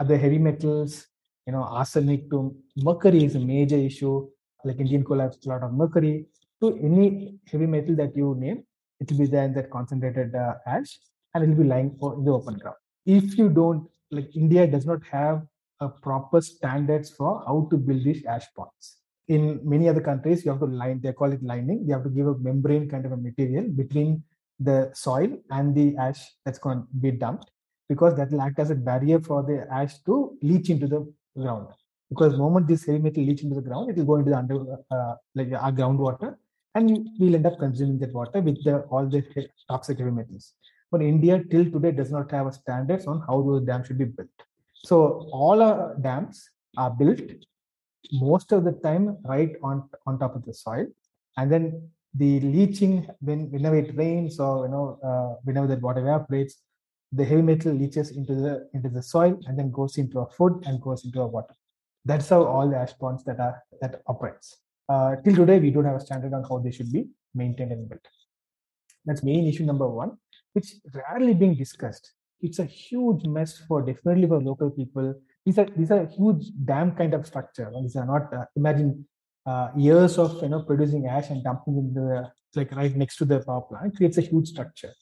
other 0.00 0.18
heavy 0.24 0.38
metals, 0.38 1.06
you 1.46 1.52
know, 1.54 1.64
arsenic 1.80 2.28
to 2.30 2.54
mercury 2.76 3.24
is 3.24 3.34
a 3.36 3.40
major 3.54 3.80
issue. 3.90 4.28
Like 4.64 4.80
Indian 4.80 5.04
coal 5.04 5.20
has 5.20 5.38
a 5.46 5.48
lot 5.48 5.62
of 5.62 5.72
mercury. 5.72 6.26
To 6.62 6.76
any 6.88 7.38
heavy 7.50 7.66
metal 7.66 7.94
that 7.96 8.16
you 8.16 8.34
name, 8.38 8.64
it 9.00 9.10
will 9.10 9.18
be 9.18 9.26
there 9.26 9.44
in 9.44 9.54
that 9.54 9.70
concentrated 9.70 10.34
uh, 10.34 10.54
ash, 10.66 10.98
and 11.32 11.44
it 11.44 11.48
will 11.50 11.62
be 11.64 11.68
lying 11.74 11.90
in 12.16 12.24
the 12.24 12.32
open 12.32 12.56
ground. 12.58 12.76
If 13.04 13.38
you 13.38 13.48
don't, 13.48 13.88
like 14.10 14.34
India 14.36 14.66
does 14.66 14.86
not 14.86 15.04
have 15.10 15.42
a 15.80 15.88
proper 15.88 16.40
standards 16.40 17.10
for 17.10 17.42
how 17.46 17.68
to 17.70 17.76
build 17.76 18.04
these 18.04 18.24
ash 18.24 18.46
ponds 18.56 18.96
in 19.28 19.60
many 19.64 19.88
other 19.88 20.00
countries, 20.00 20.44
you 20.44 20.50
have 20.50 20.60
to 20.60 20.66
line, 20.66 21.00
they 21.02 21.12
call 21.12 21.32
it 21.32 21.42
lining. 21.42 21.84
You 21.86 21.94
have 21.94 22.04
to 22.04 22.10
give 22.10 22.26
a 22.26 22.38
membrane 22.38 22.88
kind 22.88 23.04
of 23.04 23.12
a 23.12 23.16
material 23.16 23.64
between 23.68 24.22
the 24.60 24.90
soil 24.94 25.36
and 25.50 25.74
the 25.74 25.96
ash 25.96 26.20
that's 26.44 26.58
going 26.58 26.80
to 26.80 26.86
be 27.00 27.10
dumped 27.10 27.50
because 27.88 28.16
that 28.16 28.30
will 28.30 28.40
act 28.40 28.58
as 28.58 28.70
a 28.70 28.74
barrier 28.74 29.20
for 29.20 29.42
the 29.42 29.66
ash 29.72 29.98
to 30.04 30.36
leach 30.42 30.70
into 30.70 30.86
the 30.86 31.12
ground. 31.36 31.68
Because 32.08 32.32
the 32.32 32.38
moment 32.38 32.68
this 32.68 32.86
heavy 32.86 32.98
metal 32.98 33.24
leach 33.24 33.42
into 33.42 33.56
the 33.56 33.62
ground, 33.62 33.90
it 33.90 33.96
will 33.96 34.04
go 34.04 34.16
into 34.16 34.30
the 34.30 34.38
under, 34.38 34.78
uh, 34.90 35.14
like 35.34 35.52
our 35.52 35.72
groundwater, 35.72 36.36
and 36.74 37.08
we'll 37.18 37.34
end 37.34 37.46
up 37.46 37.58
consuming 37.58 37.98
that 37.98 38.12
water 38.12 38.40
with 38.40 38.62
the, 38.64 38.78
all 38.90 39.06
the 39.06 39.24
toxic 39.68 39.98
heavy 39.98 40.10
metals. 40.10 40.54
But 40.90 41.02
India 41.02 41.42
till 41.50 41.64
today 41.64 41.92
does 41.92 42.10
not 42.10 42.30
have 42.30 42.46
a 42.46 42.52
standards 42.52 43.06
on 43.06 43.22
how 43.26 43.42
those 43.42 43.62
dams 43.62 43.86
should 43.86 43.98
be 43.98 44.04
built. 44.04 44.28
So 44.74 45.28
all 45.32 45.62
our 45.62 45.96
dams 46.00 46.48
are 46.76 46.90
built 46.90 47.20
most 48.12 48.52
of 48.52 48.64
the 48.64 48.72
time 48.72 49.18
right 49.24 49.52
on 49.62 49.88
on 50.06 50.18
top 50.18 50.36
of 50.36 50.44
the 50.44 50.54
soil. 50.54 50.86
And 51.36 51.50
then 51.50 51.90
the 52.14 52.40
leaching 52.40 53.06
when 53.20 53.50
whenever 53.50 53.76
it 53.76 53.96
rains 53.96 54.38
or 54.40 54.66
you 54.66 54.70
know 54.70 54.98
uh, 55.02 55.40
whenever 55.44 55.66
the 55.66 55.76
water 55.76 56.00
evaporates 56.00 56.62
the 57.12 57.24
heavy 57.24 57.42
metal 57.42 57.72
leaches 57.72 58.10
into 58.10 58.34
the 58.34 58.68
into 58.74 58.88
the 58.88 59.02
soil 59.02 59.38
and 59.46 59.58
then 59.58 59.70
goes 59.70 59.98
into 59.98 60.18
our 60.20 60.30
food 60.30 60.62
and 60.66 60.80
goes 60.80 61.04
into 61.04 61.20
our 61.20 61.28
water. 61.28 61.54
That's 62.04 62.28
how 62.28 62.44
all 62.44 62.68
the 62.68 62.76
ash 62.76 62.96
ponds 62.98 63.24
that 63.24 63.40
are 63.40 63.62
that 63.80 64.02
operates. 64.06 64.56
Uh, 64.88 65.16
till 65.24 65.34
today 65.34 65.58
we 65.58 65.70
don't 65.70 65.84
have 65.84 65.96
a 65.96 66.00
standard 66.00 66.32
on 66.32 66.44
how 66.44 66.58
they 66.58 66.70
should 66.70 66.92
be 66.92 67.08
maintained 67.34 67.72
and 67.72 67.88
built. 67.88 68.06
That's 69.04 69.22
main 69.22 69.46
issue 69.46 69.64
number 69.64 69.88
one 69.88 70.16
which 70.56 70.68
rarely 70.98 71.34
being 71.44 71.56
discussed 71.62 72.12
it's 72.40 72.60
a 72.66 72.68
huge 72.80 73.24
mess 73.36 73.56
for 73.68 73.80
definitely 73.90 74.28
for 74.32 74.40
local 74.50 74.70
people 74.80 75.14
these 75.46 75.58
are 75.58 75.68
these 75.76 75.92
are 75.92 76.04
huge 76.06 76.46
dam 76.64 76.90
kind 76.96 77.14
of 77.14 77.24
structure. 77.24 77.72
These 77.80 77.94
are 77.94 78.04
not 78.04 78.34
uh, 78.34 78.46
imagine 78.56 79.06
uh, 79.46 79.68
years 79.76 80.18
of 80.18 80.42
you 80.42 80.48
know 80.48 80.62
producing 80.62 81.06
ash 81.06 81.30
and 81.30 81.42
dumping 81.44 81.78
in 81.78 81.94
the 81.94 82.28
like 82.56 82.72
right 82.72 82.94
next 82.96 83.16
to 83.18 83.24
the 83.24 83.38
power 83.40 83.60
plant 83.60 83.96
creates 83.96 84.18
a 84.18 84.22
huge 84.22 84.48
structure, 84.48 84.92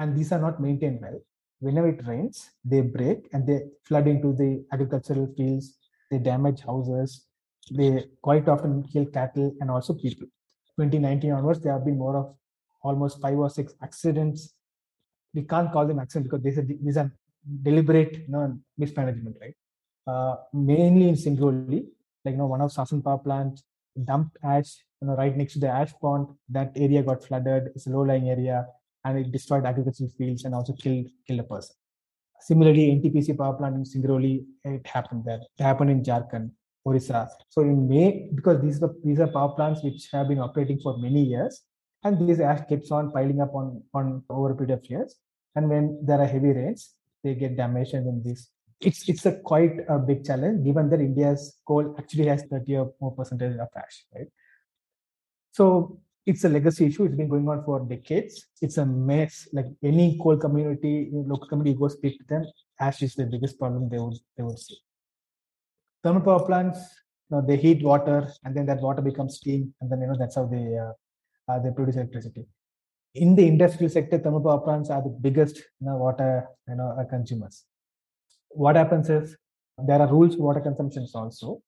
and 0.00 0.16
these 0.16 0.32
are 0.32 0.40
not 0.40 0.60
maintained 0.60 1.00
well. 1.00 1.20
Whenever 1.60 1.88
it 1.88 2.04
rains, 2.04 2.50
they 2.64 2.80
break 2.80 3.28
and 3.32 3.46
they 3.46 3.60
flood 3.84 4.08
into 4.08 4.32
the 4.32 4.64
agricultural 4.72 5.32
fields. 5.36 5.78
They 6.10 6.18
damage 6.18 6.62
houses. 6.62 7.26
They 7.70 8.06
quite 8.20 8.48
often 8.48 8.82
kill 8.92 9.06
cattle 9.06 9.54
and 9.60 9.70
also 9.70 9.94
people. 9.94 10.26
2019 10.74 11.30
onwards, 11.30 11.60
there 11.60 11.74
have 11.74 11.84
been 11.84 11.98
more 11.98 12.16
of 12.16 12.34
almost 12.82 13.20
five 13.20 13.38
or 13.38 13.48
six 13.48 13.72
accidents. 13.80 14.52
We 15.34 15.42
can't 15.42 15.72
call 15.72 15.86
them 15.86 15.98
accidents 15.98 16.30
because 16.30 16.44
these 16.44 16.58
are 16.58 16.66
these 16.86 16.96
are 16.96 17.10
deliberate 17.62 18.12
you 18.26 18.28
know, 18.28 18.58
mismanagement, 18.78 19.36
right? 19.40 19.54
uh, 20.06 20.36
mainly 20.52 21.08
in 21.08 21.14
Singrauli, 21.14 21.86
like 22.24 22.32
you 22.32 22.38
know, 22.38 22.46
one 22.46 22.60
of 22.60 22.70
Sasan 22.70 23.02
power 23.04 23.18
plants 23.18 23.64
dumped 24.04 24.36
ash, 24.42 24.84
you 25.00 25.08
know, 25.08 25.14
right 25.14 25.36
next 25.36 25.54
to 25.54 25.58
the 25.60 25.68
ash 25.68 25.92
pond. 26.00 26.28
That 26.48 26.72
area 26.76 27.02
got 27.02 27.24
flooded. 27.24 27.70
It's 27.74 27.86
a 27.86 27.90
low-lying 27.90 28.28
area, 28.28 28.66
and 29.04 29.18
it 29.18 29.32
destroyed 29.32 29.66
agricultural 29.66 30.10
fields 30.16 30.44
and 30.44 30.54
also 30.54 30.72
killed 30.72 31.06
killed 31.26 31.40
a 31.40 31.44
person. 31.44 31.74
Similarly, 32.40 33.00
NTPC 33.00 33.38
power 33.38 33.54
plant 33.54 33.76
in 33.76 33.84
Singrauli, 33.84 34.44
it 34.64 34.86
happened 34.86 35.24
there. 35.24 35.40
It 35.58 35.62
happened 35.62 35.90
in 35.90 36.02
Jharkhand, 36.02 36.50
Orissa. 36.84 37.28
So 37.48 37.62
in 37.62 37.88
May, 37.88 38.28
because 38.34 38.60
these 38.60 38.82
are 38.82 38.94
these 39.04 39.20
are 39.20 39.28
power 39.28 39.50
plants 39.50 39.82
which 39.82 40.08
have 40.12 40.28
been 40.28 40.40
operating 40.40 40.80
for 40.80 40.98
many 40.98 41.22
years, 41.22 41.62
and 42.02 42.28
this 42.28 42.40
ash 42.40 42.66
keeps 42.68 42.90
on 42.90 43.12
piling 43.12 43.40
up 43.40 43.54
on 43.54 43.82
on 43.94 44.24
over 44.28 44.50
a 44.50 44.56
period 44.56 44.78
of 44.78 44.90
years. 44.90 45.16
And 45.54 45.68
when 45.68 45.98
there 46.02 46.20
are 46.20 46.26
heavy 46.26 46.52
rains, 46.52 46.94
they 47.22 47.34
get 47.34 47.56
damaged, 47.56 47.94
and 47.94 48.06
then 48.06 48.22
this 48.24 48.48
it's 48.82 49.08
it's 49.08 49.26
a 49.26 49.32
quite 49.32 49.76
a 49.88 49.98
big 49.98 50.24
challenge 50.24 50.64
given 50.64 50.90
that 50.90 51.00
India's 51.00 51.58
coal 51.66 51.94
actually 51.98 52.26
has 52.26 52.42
30 52.50 52.76
or 52.76 52.92
more 53.00 53.14
percentage 53.14 53.56
of 53.56 53.68
ash, 53.76 54.04
right? 54.14 54.26
So 55.52 56.00
it's 56.26 56.44
a 56.44 56.48
legacy 56.48 56.86
issue. 56.86 57.04
It's 57.04 57.16
been 57.16 57.28
going 57.28 57.48
on 57.48 57.64
for 57.64 57.80
decades. 57.80 58.46
It's 58.60 58.78
a 58.78 58.86
mess. 58.86 59.48
Like 59.52 59.66
any 59.82 60.18
coal 60.22 60.36
community, 60.36 61.10
local 61.12 61.48
community, 61.48 61.78
go 61.78 61.88
speak 61.88 62.18
to 62.18 62.24
them, 62.28 62.44
ash 62.80 63.02
is 63.02 63.14
the 63.14 63.26
biggest 63.26 63.58
problem 63.58 63.88
they 63.88 63.98
would 63.98 64.16
they 64.36 64.42
would 64.42 64.58
see. 64.58 64.78
Thermal 66.02 66.22
power 66.22 66.44
plants, 66.44 66.78
you 67.30 67.36
know, 67.36 67.46
they 67.46 67.56
heat 67.56 67.82
water, 67.82 68.28
and 68.44 68.56
then 68.56 68.66
that 68.66 68.80
water 68.80 69.02
becomes 69.02 69.36
steam, 69.36 69.74
and 69.80 69.90
then 69.90 70.00
you 70.00 70.08
know 70.08 70.16
that's 70.18 70.36
how 70.36 70.46
they 70.46 70.76
uh, 70.76 70.92
uh, 71.48 71.58
they 71.60 71.70
produce 71.70 71.96
electricity. 71.96 72.46
In 73.14 73.34
the 73.34 73.46
industrial 73.46 73.90
sector, 73.90 74.18
thermal 74.18 74.40
power 74.40 74.60
plants 74.60 74.88
are 74.88 75.02
the 75.02 75.10
biggest 75.10 75.56
you 75.58 75.86
know, 75.86 75.96
water 75.96 76.48
you 76.66 76.76
know 76.76 76.96
uh, 76.98 77.04
consumers. 77.04 77.64
What 78.50 78.76
happens 78.76 79.10
is 79.10 79.36
there 79.86 80.00
are 80.00 80.08
rules 80.08 80.34
for 80.36 80.42
water 80.42 80.60
consumptions 80.60 81.14
also, 81.14 81.60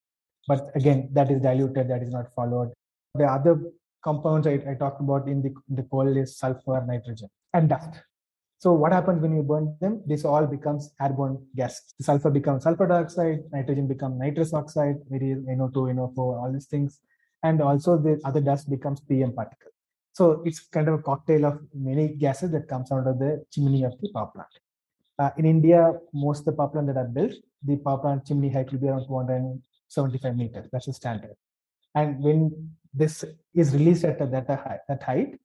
but 0.48 0.70
again 0.74 1.10
that 1.12 1.30
is 1.30 1.42
diluted, 1.42 1.88
that 1.88 2.02
is 2.02 2.10
not 2.10 2.34
followed. 2.34 2.72
The 3.14 3.24
other 3.24 3.60
compounds 4.02 4.46
I, 4.46 4.54
I 4.68 4.74
talked 4.78 5.00
about 5.00 5.28
in 5.28 5.42
the, 5.42 5.54
in 5.68 5.76
the 5.76 5.82
coal 5.82 6.16
is 6.16 6.38
sulfur, 6.38 6.82
nitrogen, 6.86 7.28
and 7.52 7.68
dust. 7.68 8.00
So 8.58 8.72
what 8.72 8.92
happens 8.92 9.20
when 9.20 9.36
you 9.36 9.42
burn 9.42 9.76
them? 9.82 10.02
This 10.06 10.24
all 10.24 10.46
becomes 10.46 10.94
airborne 10.98 11.46
gas. 11.54 11.82
The 11.98 12.04
sulfur 12.04 12.30
becomes 12.30 12.64
sulfur 12.64 12.86
dioxide, 12.86 13.40
nitrogen 13.52 13.86
becomes 13.86 14.18
nitrous 14.18 14.54
oxide, 14.54 14.96
very 15.10 15.34
NO2, 15.34 15.74
NO4, 15.74 16.18
all 16.18 16.50
these 16.50 16.64
things. 16.64 17.00
And 17.42 17.60
also 17.60 17.98
the 17.98 18.18
other 18.24 18.40
dust 18.40 18.70
becomes 18.70 19.00
PM 19.00 19.34
particle. 19.34 19.73
So 20.14 20.42
it's 20.44 20.60
kind 20.60 20.88
of 20.88 20.94
a 20.94 21.02
cocktail 21.02 21.44
of 21.44 21.60
many 21.74 22.08
gases 22.08 22.52
that 22.52 22.68
comes 22.68 22.90
out 22.92 23.06
of 23.06 23.18
the 23.18 23.44
chimney 23.50 23.82
of 23.82 24.00
the 24.00 24.08
power 24.14 24.30
plant. 24.34 24.48
Uh, 25.18 25.30
in 25.36 25.44
India, 25.44 25.92
most 26.12 26.40
of 26.40 26.44
the 26.46 26.52
power 26.52 26.68
plants 26.68 26.92
that 26.92 27.00
are 27.00 27.08
built, 27.08 27.32
the 27.64 27.76
power 27.76 27.98
plant 27.98 28.24
chimney 28.26 28.48
height 28.48 28.70
will 28.70 28.78
be 28.78 28.88
around 28.88 29.06
275 29.06 30.36
meters. 30.36 30.66
That's 30.72 30.86
the 30.86 30.92
standard. 30.92 31.34
And 31.96 32.22
when 32.22 32.70
this 32.92 33.24
is 33.54 33.74
released 33.74 34.04
at 34.04 34.18
that, 34.18 34.46
that 34.88 35.02
height, 35.02 35.38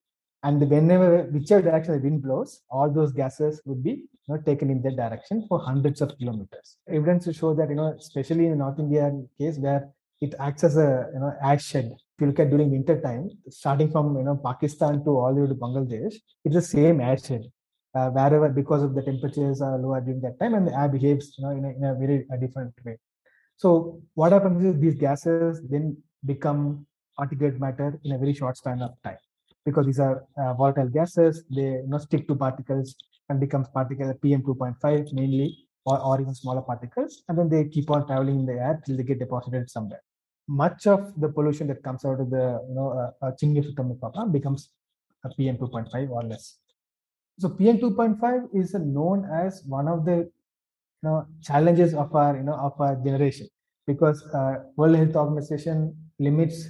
and 0.43 0.69
whenever 0.69 1.23
whichever 1.23 1.61
direction 1.63 1.93
the 1.93 1.99
wind 1.99 2.21
blows, 2.21 2.61
all 2.69 2.89
those 2.89 3.11
gases 3.11 3.61
would 3.65 3.83
be 3.83 3.91
you 3.91 4.07
know, 4.27 4.37
taken 4.37 4.69
in 4.69 4.81
that 4.83 4.95
direction 4.95 5.45
for 5.49 5.59
hundreds 5.59 5.99
of 6.01 6.17
kilometers. 6.17 6.77
Evidence 6.87 7.25
to 7.25 7.33
show 7.33 7.53
that 7.55 7.69
you 7.69 7.75
know, 7.75 7.93
especially 7.99 8.45
in 8.45 8.51
the 8.51 8.57
North 8.57 8.79
Indian 8.79 9.27
case 9.37 9.57
where 9.57 9.89
it 10.21 10.35
acts 10.39 10.63
as 10.63 10.77
a 10.77 11.09
you 11.13 11.19
know 11.19 11.33
airshed. 11.43 11.91
If 12.19 12.23
you 12.23 12.27
look 12.27 12.39
at 12.39 12.49
during 12.49 12.69
winter 12.69 12.99
time, 12.99 13.29
starting 13.49 13.91
from 13.91 14.17
you 14.17 14.23
know 14.23 14.35
Pakistan 14.35 15.05
to 15.05 15.11
all 15.11 15.33
the 15.33 15.43
way 15.43 15.47
to 15.47 15.55
Bangladesh, 15.55 16.15
it's 16.43 16.53
the 16.53 16.61
same 16.61 16.97
airshed. 16.97 17.45
Uh, 17.95 18.09
wherever 18.09 18.49
because 18.49 18.83
of 18.83 18.93
the 18.93 19.01
temperatures 19.01 19.61
are 19.61 19.77
lower 19.79 20.01
during 20.01 20.19
that 20.19 20.37
time 20.37 20.53
and 20.53 20.67
the 20.67 20.77
air 20.77 20.89
behaves 20.89 21.33
you 21.37 21.45
know 21.45 21.51
in 21.51 21.63
a, 21.63 21.69
in 21.69 21.83
a 21.85 21.95
very 21.95 22.25
a 22.31 22.37
different 22.37 22.73
way 22.85 22.95
so 23.55 24.01
what 24.15 24.33
happens 24.33 24.63
is 24.63 24.79
these 24.79 24.95
gases 24.95 25.61
then 25.69 25.97
become 26.25 26.85
particulate 27.17 27.57
matter 27.57 27.97
in 28.03 28.11
a 28.11 28.17
very 28.19 28.33
short 28.33 28.55
span 28.57 28.81
of 28.81 28.91
time 29.03 29.17
because 29.65 29.87
these 29.87 29.99
are 29.99 30.23
uh, 30.37 30.53
volatile 30.53 30.89
gases 30.89 31.43
they 31.49 31.69
you 31.81 31.87
know, 31.87 31.97
stick 31.97 32.27
to 32.27 32.35
particles 32.35 32.95
and 33.29 33.39
becomes 33.39 33.67
particle 33.69 34.13
pm 34.21 34.43
2.5 34.43 35.13
mainly 35.13 35.57
or, 35.85 35.97
or 35.99 36.21
even 36.21 36.35
smaller 36.35 36.61
particles 36.61 37.23
and 37.29 37.39
then 37.39 37.49
they 37.49 37.63
keep 37.69 37.89
on 37.89 38.05
traveling 38.05 38.41
in 38.41 38.45
the 38.45 38.53
air 38.53 38.79
till 38.85 38.97
they 38.97 39.03
get 39.03 39.17
deposited 39.17 39.67
somewhere 39.67 40.03
much 40.63 40.87
of 40.87 41.13
the 41.21 41.29
pollution 41.29 41.67
that 41.67 41.81
comes 41.83 42.03
out 42.05 42.19
of 42.19 42.29
the 42.29 42.45
you 42.67 42.75
know 42.75 42.89
uh, 42.99 43.25
uh, 43.25 43.31
chimney 43.39 43.59
of 43.59 44.31
becomes 44.31 44.69
a 45.25 45.29
pm 45.37 45.57
2.5 45.57 46.09
or 46.09 46.23
less 46.23 46.57
so 47.37 47.49
pm 47.49 47.77
2.5 47.77 48.49
is 48.61 48.73
known 48.73 49.25
as 49.43 49.63
one 49.65 49.87
of 49.87 50.05
the 50.05 50.17
you 50.17 51.03
know 51.03 51.25
challenges 51.41 51.93
of 51.93 52.15
our 52.15 52.35
you 52.37 52.43
know 52.43 52.57
of 52.67 52.79
our 52.81 52.95
generation 53.07 53.47
because 53.85 54.23
uh, 54.33 54.55
world 54.75 54.95
health 54.95 55.15
organization 55.15 55.95
limits 56.19 56.69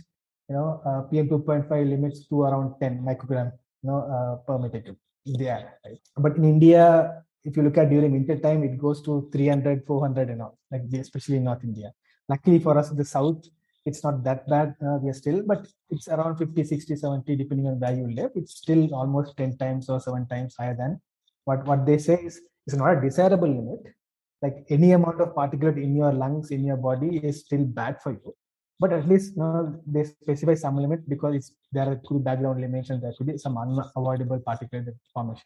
you 0.50 0.56
know, 0.56 0.82
uh, 0.86 1.02
PM 1.10 1.30
2.5 1.30 1.70
limits 1.90 2.28
to 2.28 2.42
around 2.42 2.74
10 2.82 3.04
microgram, 3.04 3.52
you 3.84 3.90
know, 3.90 4.00
uh, 4.16 4.36
per 4.46 4.58
meter 4.58 4.82
cube 4.82 4.98
in 5.26 5.34
the. 5.34 5.46
Right? 5.86 6.00
But 6.18 6.38
in 6.38 6.44
India, 6.44 7.24
if 7.44 7.56
you 7.56 7.64
look 7.64 7.78
at 7.78 7.90
during 7.90 8.12
winter 8.12 8.38
time, 8.38 8.64
it 8.64 8.78
goes 8.78 9.02
to 9.04 9.30
300, 9.32 9.86
400 9.86 10.30
and 10.30 10.42
all, 10.42 10.58
like 10.72 10.82
especially 10.94 11.38
in 11.38 11.44
North 11.44 11.64
India. 11.64 11.92
Luckily 12.28 12.60
for 12.60 12.78
us 12.78 12.90
the 12.90 13.06
south, 13.06 13.48
it's 13.90 14.04
not 14.04 14.24
that 14.24 14.48
bad. 14.54 14.76
Uh, 14.86 14.98
we 15.02 15.10
are 15.10 15.20
still, 15.22 15.42
but 15.52 15.68
it's 15.90 16.08
around 16.08 16.38
50, 16.38 16.64
60, 16.64 16.96
70, 16.96 17.36
depending 17.36 17.68
on 17.68 17.80
where 17.80 17.96
you 18.02 18.08
live. 18.20 18.32
It's 18.36 18.56
still 18.64 18.84
almost 18.94 19.38
10 19.38 19.58
times 19.58 19.90
or 19.90 20.00
seven 20.00 20.28
times 20.28 20.56
higher 20.60 20.76
than 20.76 21.02
what, 21.46 21.66
what 21.66 21.86
they 21.86 21.98
say 21.98 22.16
is 22.30 22.42
it's 22.66 22.76
not 22.76 22.98
a 22.98 23.02
desirable 23.02 23.48
limit. 23.48 23.94
Like 24.42 24.66
any 24.70 24.92
amount 24.94 25.20
of 25.22 25.36
particulate 25.36 25.82
in 25.84 25.96
your 25.96 26.14
lungs, 26.14 26.52
in 26.52 26.64
your 26.64 26.78
body 26.78 27.18
is 27.18 27.42
still 27.46 27.66
bad 27.66 28.02
for 28.02 28.12
you 28.12 28.34
but 28.80 28.94
at 28.94 29.08
least 29.08 29.36
you 29.36 29.44
know, 29.44 29.82
they 29.86 30.04
specify 30.06 30.56
some 30.56 30.78
limit 30.78 31.08
because 31.08 31.54
there 31.72 31.88
are 31.92 32.00
could 32.08 32.24
background 32.24 32.62
limits 32.62 32.90
and 32.90 33.02
there 33.04 33.14
could 33.18 33.28
be 33.28 33.38
some 33.38 33.58
unavoidable 33.58 34.40
particulate 34.40 34.88
formation. 35.14 35.44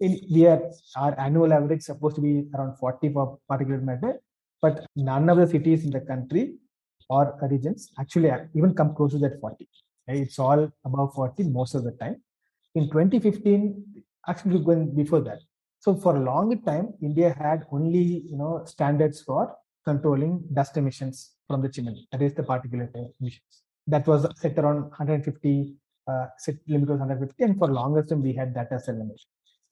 In, 0.00 0.20
we 0.30 0.46
are 0.46 0.60
our 0.96 1.18
annual 1.18 1.52
average 1.52 1.82
supposed 1.82 2.16
to 2.16 2.22
be 2.22 2.44
around 2.54 2.76
40 2.76 3.12
for 3.12 3.38
particulate 3.50 3.82
matter, 3.82 4.20
but 4.60 4.84
none 4.96 5.28
of 5.30 5.38
the 5.38 5.46
cities 5.46 5.84
in 5.84 5.90
the 5.90 6.00
country 6.00 6.54
or 7.08 7.38
regions 7.50 7.90
actually 7.98 8.30
even 8.54 8.74
come 8.74 8.94
close 8.94 9.12
to 9.12 9.18
that 9.18 9.40
40. 9.40 9.68
It's 10.08 10.38
all 10.38 10.70
above 10.84 11.14
40 11.14 11.44
most 11.44 11.74
of 11.74 11.84
the 11.84 11.92
time. 11.92 12.22
In 12.74 12.84
2015, 12.84 14.04
actually 14.28 14.58
going 14.60 14.94
before 14.94 15.20
that. 15.20 15.38
So 15.80 15.94
for 15.94 16.16
a 16.16 16.20
long 16.20 16.60
time, 16.62 16.94
India 17.02 17.34
had 17.38 17.64
only 17.70 18.22
you 18.30 18.36
know 18.36 18.62
standards 18.64 19.20
for 19.22 19.56
controlling 19.84 20.42
dust 20.52 20.76
emissions 20.76 21.32
from 21.46 21.62
the 21.62 21.68
chimney, 21.68 22.08
that 22.10 22.22
is 22.22 22.34
the 22.34 22.42
particulate 22.42 22.92
emissions. 23.20 23.62
That 23.86 24.06
was 24.06 24.26
set 24.36 24.58
around 24.58 24.82
150, 24.82 25.74
uh, 26.08 26.26
set 26.38 26.56
limit 26.66 26.88
was 26.88 26.98
150, 26.98 27.44
and 27.44 27.56
for 27.58 27.68
longest 27.68 28.08
time 28.08 28.22
we 28.22 28.32
had 28.32 28.52
that 28.54 28.72
as 28.72 28.88
a 28.88 28.92
limit. 28.92 29.20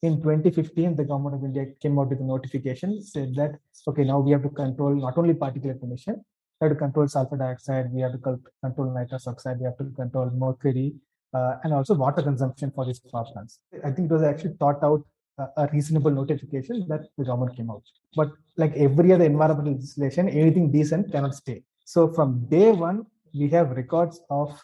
In 0.03 0.21
2015, 0.21 0.95
the 0.95 1.03
government 1.03 1.35
of 1.35 1.43
India 1.43 1.65
came 1.81 1.99
out 1.99 2.09
with 2.09 2.21
a 2.21 2.23
notification, 2.23 3.01
said 3.01 3.35
that, 3.35 3.59
okay, 3.87 4.03
now 4.03 4.19
we 4.19 4.31
have 4.31 4.43
to 4.43 4.49
control 4.49 4.95
not 4.95 5.17
only 5.17 5.33
particulate 5.33 5.83
emission, 5.83 6.23
have 6.61 6.71
to 6.71 6.75
control 6.75 7.07
sulfur 7.07 7.37
dioxide, 7.37 7.91
we 7.91 8.01
have 8.01 8.13
to 8.13 8.39
control 8.63 8.93
nitrous 8.93 9.27
oxide, 9.27 9.59
we 9.59 9.65
have 9.65 9.77
to 9.77 9.85
control 9.95 10.29
mercury, 10.31 10.95
uh, 11.33 11.55
and 11.63 11.73
also 11.73 11.93
water 11.93 12.21
consumption 12.21 12.71
for 12.73 12.85
these 12.85 12.99
power 12.99 13.25
plants. 13.31 13.59
I 13.83 13.91
think 13.91 14.09
it 14.09 14.13
was 14.13 14.23
actually 14.23 14.55
thought 14.59 14.83
out 14.83 15.03
a 15.37 15.67
reasonable 15.73 16.11
notification 16.11 16.87
that 16.87 17.01
the 17.17 17.25
government 17.25 17.57
came 17.57 17.69
out. 17.69 17.83
But 18.15 18.31
like 18.55 18.73
every 18.75 19.11
other 19.11 19.25
environmental 19.25 19.73
legislation, 19.73 20.29
anything 20.29 20.71
decent 20.71 21.11
cannot 21.11 21.35
stay. 21.35 21.63
So 21.83 22.13
from 22.13 22.45
day 22.47 22.71
one, 22.71 23.05
we 23.33 23.49
have 23.49 23.71
records 23.71 24.21
of 24.29 24.57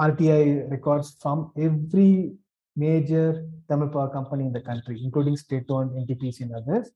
RTI 0.00 0.70
records 0.70 1.16
from 1.20 1.52
every 1.56 2.32
major 2.74 3.48
thermal 3.68 3.88
power 3.88 4.10
company 4.10 4.46
in 4.46 4.52
the 4.52 4.60
country, 4.60 5.00
including 5.02 5.36
state-owned 5.36 5.90
NTPC 5.92 6.40
and 6.42 6.54
others, 6.54 6.90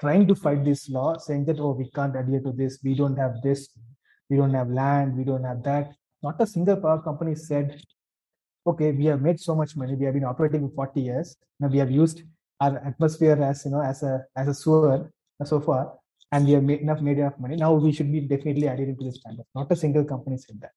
trying 0.00 0.26
to 0.28 0.34
fight 0.34 0.64
this 0.64 0.88
law, 0.88 1.16
saying 1.18 1.44
that, 1.46 1.60
oh, 1.60 1.72
we 1.72 1.90
can't 1.90 2.16
adhere 2.16 2.40
to 2.40 2.52
this, 2.52 2.78
we 2.82 2.94
don't 2.94 3.16
have 3.16 3.42
this, 3.42 3.68
we 4.28 4.36
don't 4.36 4.54
have 4.54 4.68
land, 4.68 5.16
we 5.16 5.24
don't 5.24 5.44
have 5.44 5.62
that. 5.64 5.92
Not 6.22 6.40
a 6.40 6.46
single 6.46 6.76
power 6.76 7.00
company 7.02 7.34
said, 7.34 7.82
okay, 8.66 8.92
we 8.92 9.06
have 9.06 9.20
made 9.20 9.40
so 9.40 9.54
much 9.54 9.76
money, 9.76 9.94
we 9.94 10.04
have 10.06 10.14
been 10.14 10.24
operating 10.24 10.68
for 10.68 10.86
40 10.86 11.00
years, 11.00 11.36
now 11.58 11.68
we 11.68 11.78
have 11.78 11.90
used 11.90 12.22
our 12.60 12.76
atmosphere 12.86 13.42
as 13.42 13.64
you 13.64 13.70
know 13.70 13.82
as 13.82 14.02
a 14.02 14.24
as 14.36 14.48
a 14.48 14.54
sewer 14.54 15.10
so 15.44 15.60
far 15.60 15.94
and 16.32 16.46
we 16.46 16.52
have 16.52 16.62
made 16.62 16.80
enough 16.80 17.00
made 17.00 17.18
enough 17.18 17.38
money. 17.38 17.56
Now 17.56 17.72
we 17.74 17.92
should 17.92 18.12
be 18.12 18.20
definitely 18.20 18.66
adhering 18.66 18.96
to 18.98 19.04
this 19.04 19.16
standard. 19.16 19.46
Not 19.54 19.72
a 19.72 19.76
single 19.76 20.04
company 20.04 20.36
said 20.36 20.60
that. 20.60 20.72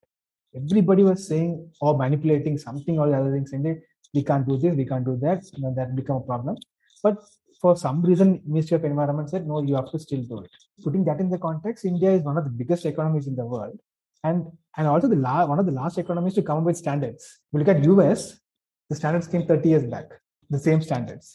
Everybody 0.56 1.02
was 1.04 1.26
saying 1.26 1.70
or 1.80 1.96
manipulating 1.96 2.58
something 2.58 2.98
or 2.98 3.08
the 3.08 3.16
other 3.18 3.32
thing 3.32 3.46
saying 3.46 3.62
that 3.64 3.80
we 4.14 4.22
can't 4.22 4.48
do 4.48 4.56
this. 4.56 4.74
We 4.74 4.84
can't 4.84 5.04
do 5.04 5.16
that. 5.22 5.44
You 5.52 5.62
know 5.62 5.74
that 5.76 5.94
become 5.94 6.16
a 6.16 6.20
problem. 6.20 6.56
But 7.02 7.18
for 7.60 7.76
some 7.76 8.02
reason 8.02 8.40
ministry 8.46 8.76
of 8.76 8.84
environment 8.84 9.30
said 9.30 9.46
no 9.46 9.62
you 9.62 9.74
have 9.74 9.90
to 9.90 9.98
still 9.98 10.22
do 10.32 10.38
it 10.46 10.50
putting 10.84 11.04
that 11.08 11.20
in 11.20 11.30
the 11.34 11.38
context 11.46 11.84
india 11.92 12.10
is 12.18 12.22
one 12.30 12.38
of 12.40 12.44
the 12.48 12.54
biggest 12.62 12.84
economies 12.92 13.26
in 13.26 13.36
the 13.40 13.46
world 13.54 13.78
and 14.28 14.46
and 14.76 14.86
also 14.92 15.08
the 15.14 15.22
la- 15.26 15.46
one 15.52 15.60
of 15.62 15.66
the 15.70 15.76
last 15.80 15.98
economies 15.98 16.34
to 16.34 16.42
come 16.42 16.58
up 16.58 16.64
with 16.70 16.76
standards 16.84 17.40
we 17.52 17.58
look 17.60 17.72
at 17.74 17.86
us 18.10 18.22
the 18.90 18.96
standards 19.00 19.26
came 19.26 19.46
30 19.46 19.68
years 19.68 19.86
back 19.94 20.08
the 20.50 20.62
same 20.68 20.82
standards 20.88 21.26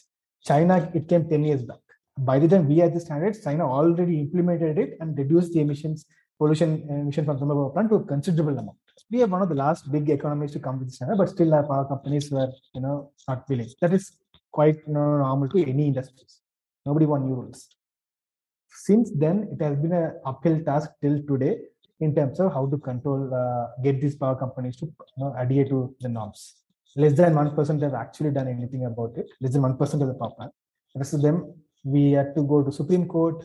China, 0.44 0.90
it 0.94 1.08
came 1.08 1.28
10 1.28 1.44
years 1.44 1.62
back. 1.62 1.78
By 2.18 2.38
the 2.38 2.48
time 2.48 2.68
we 2.68 2.78
had 2.78 2.94
the 2.94 3.00
standards, 3.00 3.42
China 3.42 3.70
already 3.70 4.20
implemented 4.20 4.78
it 4.78 4.96
and 5.00 5.16
reduced 5.16 5.52
the 5.52 5.60
emissions, 5.60 6.06
pollution 6.38 6.86
emission 6.88 7.24
from 7.24 7.38
thermal 7.38 7.56
power 7.56 7.70
plant 7.70 7.90
to 7.90 7.96
a 7.96 8.04
considerable 8.04 8.58
amount. 8.58 8.76
We 9.10 9.22
are 9.22 9.26
one 9.26 9.42
of 9.42 9.48
the 9.48 9.54
last 9.54 9.90
big 9.90 10.08
economies 10.10 10.52
to 10.52 10.58
come 10.58 10.78
with 10.78 10.90
standard, 10.92 11.18
but 11.18 11.28
still 11.28 11.54
our 11.54 11.66
power 11.66 11.86
companies 11.86 12.30
were, 12.30 12.50
you 12.74 12.80
know, 12.80 13.12
not 13.28 13.48
willing. 13.48 13.68
That 13.80 13.92
is 13.92 14.12
quite 14.50 14.86
normal 14.86 15.48
to 15.48 15.62
any 15.62 15.86
industries. 15.86 16.40
Nobody 16.86 17.06
want 17.06 17.24
new 17.24 17.34
rules. 17.34 17.68
Since 18.68 19.10
then, 19.14 19.48
it 19.52 19.62
has 19.62 19.76
been 19.76 19.92
an 19.92 20.20
uphill 20.24 20.62
task 20.64 20.90
till 21.02 21.22
today 21.26 21.58
in 22.00 22.14
terms 22.14 22.40
of 22.40 22.52
how 22.52 22.66
to 22.66 22.78
control, 22.78 23.32
uh, 23.34 23.82
get 23.82 24.00
these 24.00 24.16
power 24.16 24.34
companies 24.34 24.76
to 24.76 24.86
you 24.86 25.24
know, 25.24 25.34
adhere 25.38 25.66
to 25.66 25.94
the 26.00 26.08
norms. 26.08 26.56
Less 26.96 27.12
than 27.12 27.34
1% 27.34 27.82
have 27.82 27.94
actually 27.94 28.30
done 28.30 28.48
anything 28.48 28.86
about 28.86 29.16
it. 29.16 29.30
Less 29.40 29.52
than 29.52 29.62
1% 29.62 29.80
of 29.80 30.08
the 30.08 30.14
power 30.14 30.30
plant. 30.30 30.52
The 30.94 31.00
rest 31.00 31.14
of 31.14 31.22
them, 31.22 31.54
we 31.84 32.12
had 32.12 32.34
to 32.34 32.42
go 32.42 32.62
to 32.62 32.72
Supreme 32.72 33.06
Court 33.06 33.44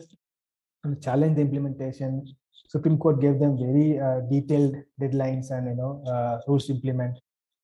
and 0.84 1.02
challenge 1.02 1.36
the 1.36 1.42
implementation. 1.42 2.26
Supreme 2.68 2.98
Court 2.98 3.20
gave 3.20 3.38
them 3.38 3.56
very 3.56 4.00
uh, 4.00 4.20
detailed 4.20 4.74
deadlines 5.00 5.50
and 5.50 5.68
you 5.68 5.76
know 5.76 6.02
uh, 6.06 6.40
rules 6.48 6.66
to 6.66 6.72
implement. 6.72 7.18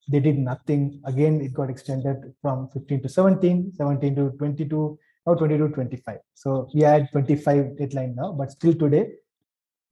They 0.08 0.20
did 0.20 0.38
nothing. 0.38 1.00
Again, 1.04 1.40
it 1.40 1.54
got 1.54 1.70
extended 1.70 2.34
from 2.40 2.68
15 2.70 3.02
to 3.02 3.08
17, 3.08 3.72
17 3.76 4.16
to 4.16 4.30
22, 4.30 4.98
now 5.26 5.34
22 5.34 5.68
to 5.68 5.74
25. 5.74 6.18
So 6.34 6.68
we 6.74 6.82
had 6.82 7.10
25 7.12 7.78
deadline 7.78 8.14
now, 8.16 8.32
but 8.32 8.50
still 8.50 8.74
today, 8.74 9.12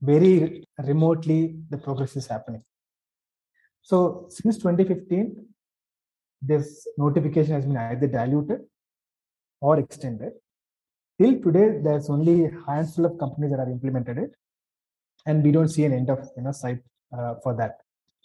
very 0.01 0.63
remotely, 0.79 1.55
the 1.69 1.77
progress 1.77 2.15
is 2.15 2.27
happening. 2.27 2.63
So 3.81 4.27
since 4.29 4.57
2015, 4.57 5.45
this 6.41 6.87
notification 6.97 7.53
has 7.53 7.65
been 7.65 7.77
either 7.77 8.07
diluted 8.07 8.61
or 9.61 9.79
extended. 9.79 10.33
Till 11.19 11.39
today, 11.41 11.79
there's 11.83 12.09
only 12.09 12.45
a 12.45 12.51
handful 12.67 13.05
of 13.05 13.19
companies 13.19 13.51
that 13.51 13.59
have 13.59 13.69
implemented 13.69 14.17
it, 14.17 14.35
and 15.25 15.43
we 15.43 15.51
don't 15.51 15.69
see 15.69 15.85
an 15.85 15.93
end 15.93 16.09
of 16.09 16.27
you 16.35 16.43
know 16.43 16.51
sight 16.51 16.79
uh, 17.15 17.35
for 17.43 17.53
that. 17.55 17.77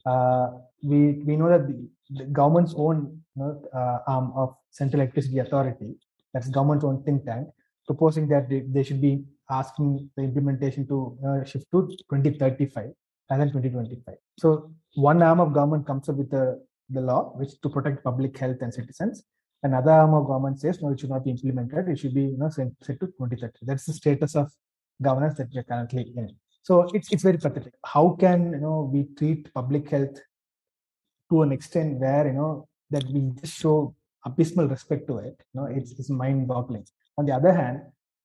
Uh, 0.07 0.49
we 0.83 0.99
we 1.27 1.37
know 1.37 1.49
that 1.49 1.67
the, 1.67 1.77
the 2.11 2.25
government's 2.27 2.75
own 2.77 3.21
you 3.35 3.43
know, 3.43 3.63
uh, 3.75 3.99
arm 4.07 4.33
of 4.37 4.55
Central 4.71 5.01
Electricity 5.01 5.39
Authority, 5.39 5.97
that's 6.33 6.49
government's 6.49 6.85
own 6.85 7.03
think 7.03 7.25
tank, 7.25 7.49
proposing 7.87 8.29
that 8.29 8.49
they, 8.49 8.61
they 8.61 8.83
should 8.83 9.01
be 9.01 9.25
asking 9.51 10.09
the 10.17 10.23
implementation 10.23 10.87
to 10.87 11.17
shift 11.45 11.67
to 11.73 11.89
2035 12.11 12.91
and 13.31 13.41
then 13.41 13.49
2025. 13.49 14.15
So 14.39 14.73
one 14.95 15.23
arm 15.23 15.41
of 15.41 15.53
government 15.53 15.87
comes 15.87 16.09
up 16.09 16.17
with 16.17 16.31
the, 16.31 16.63
the 16.91 17.01
law, 17.01 17.33
which 17.37 17.61
to 17.61 17.69
protect 17.69 18.05
public 18.05 18.37
health 18.37 18.59
and 18.61 18.73
citizens. 18.73 19.25
Another 19.63 19.91
arm 19.91 20.15
of 20.15 20.27
government 20.27 20.61
says, 20.61 20.81
no, 20.81 20.91
it 20.91 21.01
should 21.01 21.11
not 21.11 21.25
be 21.25 21.31
implemented. 21.31 21.89
It 21.89 21.99
should 21.99 22.15
be 22.15 22.23
you 22.23 22.39
know, 22.39 22.49
set, 22.49 22.69
set 22.83 23.01
to 23.01 23.07
2030. 23.07 23.53
That's 23.63 23.87
the 23.87 23.93
status 23.95 24.37
of 24.37 24.53
governance 25.03 25.39
that 25.39 25.49
we're 25.53 25.65
currently 25.65 26.13
in. 26.17 26.37
So 26.67 26.89
it's, 26.95 27.13
it's 27.13 27.23
very 27.23 27.39
pathetic. 27.39 27.75
How 27.85 28.17
can 28.19 28.39
you 28.55 28.63
know 28.65 28.91
we 28.93 29.01
treat 29.19 29.55
public 29.55 29.89
health 29.89 30.17
to 31.31 31.43
an 31.43 31.53
extent 31.53 32.01
where 32.01 32.27
you 32.27 32.33
know 32.33 32.67
that 32.91 33.05
we 33.13 33.21
just 33.41 33.55
show 33.63 33.95
abysmal 34.25 34.67
respect 34.67 35.07
to 35.07 35.19
it? 35.19 35.37
You 35.53 35.61
know, 35.61 35.67
it's, 35.67 35.93
it's 35.93 36.11
mind-boggling. 36.11 36.85
On 37.19 37.25
the 37.25 37.35
other 37.39 37.53
hand, 37.53 37.83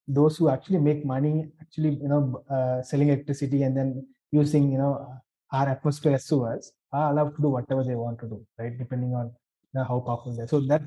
those 0.08 0.38
who 0.38 0.50
actually 0.50 0.80
make 0.80 1.06
money 1.06 1.36
actually 1.62 1.92
you 2.02 2.10
know 2.12 2.44
uh, 2.50 2.82
selling 2.82 3.10
electricity 3.10 3.62
and 3.62 3.78
then 3.78 3.90
using 4.32 4.72
you 4.72 4.80
know 4.80 4.94
our 5.52 5.70
atmosphere 5.70 6.16
as 6.16 6.26
sewers 6.26 6.72
are 6.92 7.12
allowed 7.12 7.36
to 7.36 7.42
do 7.44 7.50
whatever 7.50 7.84
they 7.84 7.96
want 7.96 8.20
to 8.20 8.28
do 8.34 8.44
right 8.58 8.78
depending 8.78 9.14
on 9.14 9.26
you 9.28 9.76
know, 9.76 9.84
how 9.84 10.00
powerful 10.00 10.36
they're 10.36 10.48
so 10.48 10.60
that 10.62 10.82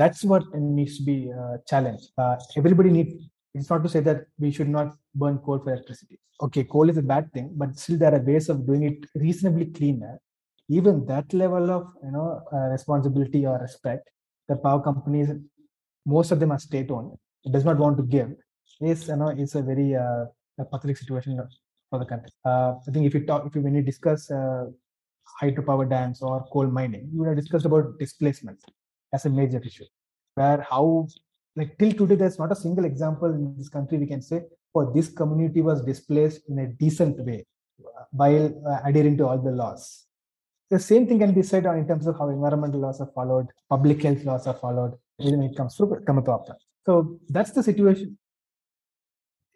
that's 0.00 0.22
what 0.22 0.44
needs 0.54 0.98
to 0.98 1.04
be 1.04 1.32
uh, 1.40 1.56
challenged 1.68 2.10
uh, 2.16 2.36
everybody 2.56 2.90
needs 2.90 3.12
it's 3.54 3.70
not 3.70 3.82
to 3.82 3.88
say 3.88 4.00
that 4.00 4.26
we 4.38 4.50
should 4.50 4.68
not 4.68 4.96
burn 5.14 5.38
coal 5.38 5.58
for 5.58 5.72
electricity. 5.72 6.18
Okay 6.42 6.64
coal 6.64 6.90
is 6.90 6.96
a 6.98 7.02
bad 7.02 7.32
thing 7.32 7.50
but 7.54 7.78
still 7.78 7.98
there 7.98 8.14
are 8.14 8.20
ways 8.20 8.48
of 8.48 8.66
doing 8.66 8.84
it 8.84 9.06
reasonably 9.14 9.66
cleaner. 9.66 10.20
Even 10.68 11.04
that 11.06 11.32
level 11.32 11.70
of 11.70 11.86
you 12.02 12.10
know 12.12 12.42
uh, 12.52 12.68
responsibility 12.76 13.46
or 13.46 13.58
respect 13.58 14.10
the 14.48 14.56
power 14.56 14.82
companies 14.82 15.30
most 16.06 16.30
of 16.32 16.40
them 16.40 16.52
are 16.52 16.58
state 16.58 16.90
owned 16.90 17.12
does 17.50 17.64
not 17.64 17.78
want 17.78 17.96
to 17.96 18.02
give. 18.02 18.30
Is 18.80 19.08
you 19.08 19.16
know 19.16 19.28
is 19.28 19.54
a 19.54 19.62
very 19.62 19.94
uh, 19.94 20.24
a 20.58 20.64
pathetic 20.64 20.96
situation 20.96 21.40
for 21.90 21.98
the 21.98 22.04
country. 22.06 22.30
Uh, 22.44 22.74
I 22.86 22.90
think 22.92 23.06
if 23.06 23.14
you 23.14 23.24
talk, 23.26 23.46
if 23.46 23.54
you 23.54 23.60
when 23.62 23.74
you 23.74 23.82
discuss 23.82 24.30
uh, 24.30 24.66
hydropower 25.40 25.88
dams 25.88 26.22
or 26.22 26.44
coal 26.52 26.66
mining, 26.66 27.08
you 27.12 27.18
would 27.20 27.28
have 27.28 27.36
discussed 27.36 27.66
about 27.66 27.98
displacement 27.98 28.58
as 29.12 29.26
a 29.26 29.30
major 29.30 29.60
issue, 29.64 29.84
where 30.34 30.60
how 30.62 31.06
like 31.56 31.76
till 31.78 31.92
today 31.92 32.16
there's 32.16 32.38
not 32.38 32.52
a 32.52 32.56
single 32.56 32.84
example 32.84 33.32
in 33.32 33.54
this 33.56 33.68
country 33.68 33.98
we 33.98 34.06
can 34.06 34.22
say, 34.22 34.42
oh 34.74 34.92
this 34.92 35.08
community 35.08 35.60
was 35.60 35.84
displaced 35.84 36.42
in 36.48 36.58
a 36.58 36.66
decent 36.66 37.18
way 37.24 37.46
while 38.10 38.46
uh, 38.68 38.80
adhering 38.84 39.16
to 39.18 39.26
all 39.26 39.38
the 39.38 39.50
laws. 39.50 40.06
The 40.70 40.78
same 40.78 41.06
thing 41.06 41.18
can 41.18 41.32
be 41.32 41.42
said 41.42 41.66
in 41.66 41.86
terms 41.86 42.06
of 42.06 42.18
how 42.18 42.28
environmental 42.28 42.80
laws 42.80 43.00
are 43.00 43.10
followed, 43.14 43.46
public 43.68 44.02
health 44.02 44.24
laws 44.24 44.46
are 44.46 44.54
followed, 44.54 44.94
when 45.18 45.42
it 45.42 45.56
comes 45.56 45.76
to 45.76 45.84
Kamatwapta. 45.84 46.54
So 46.86 47.18
that's 47.28 47.52
the 47.52 47.62
situation 47.62 48.18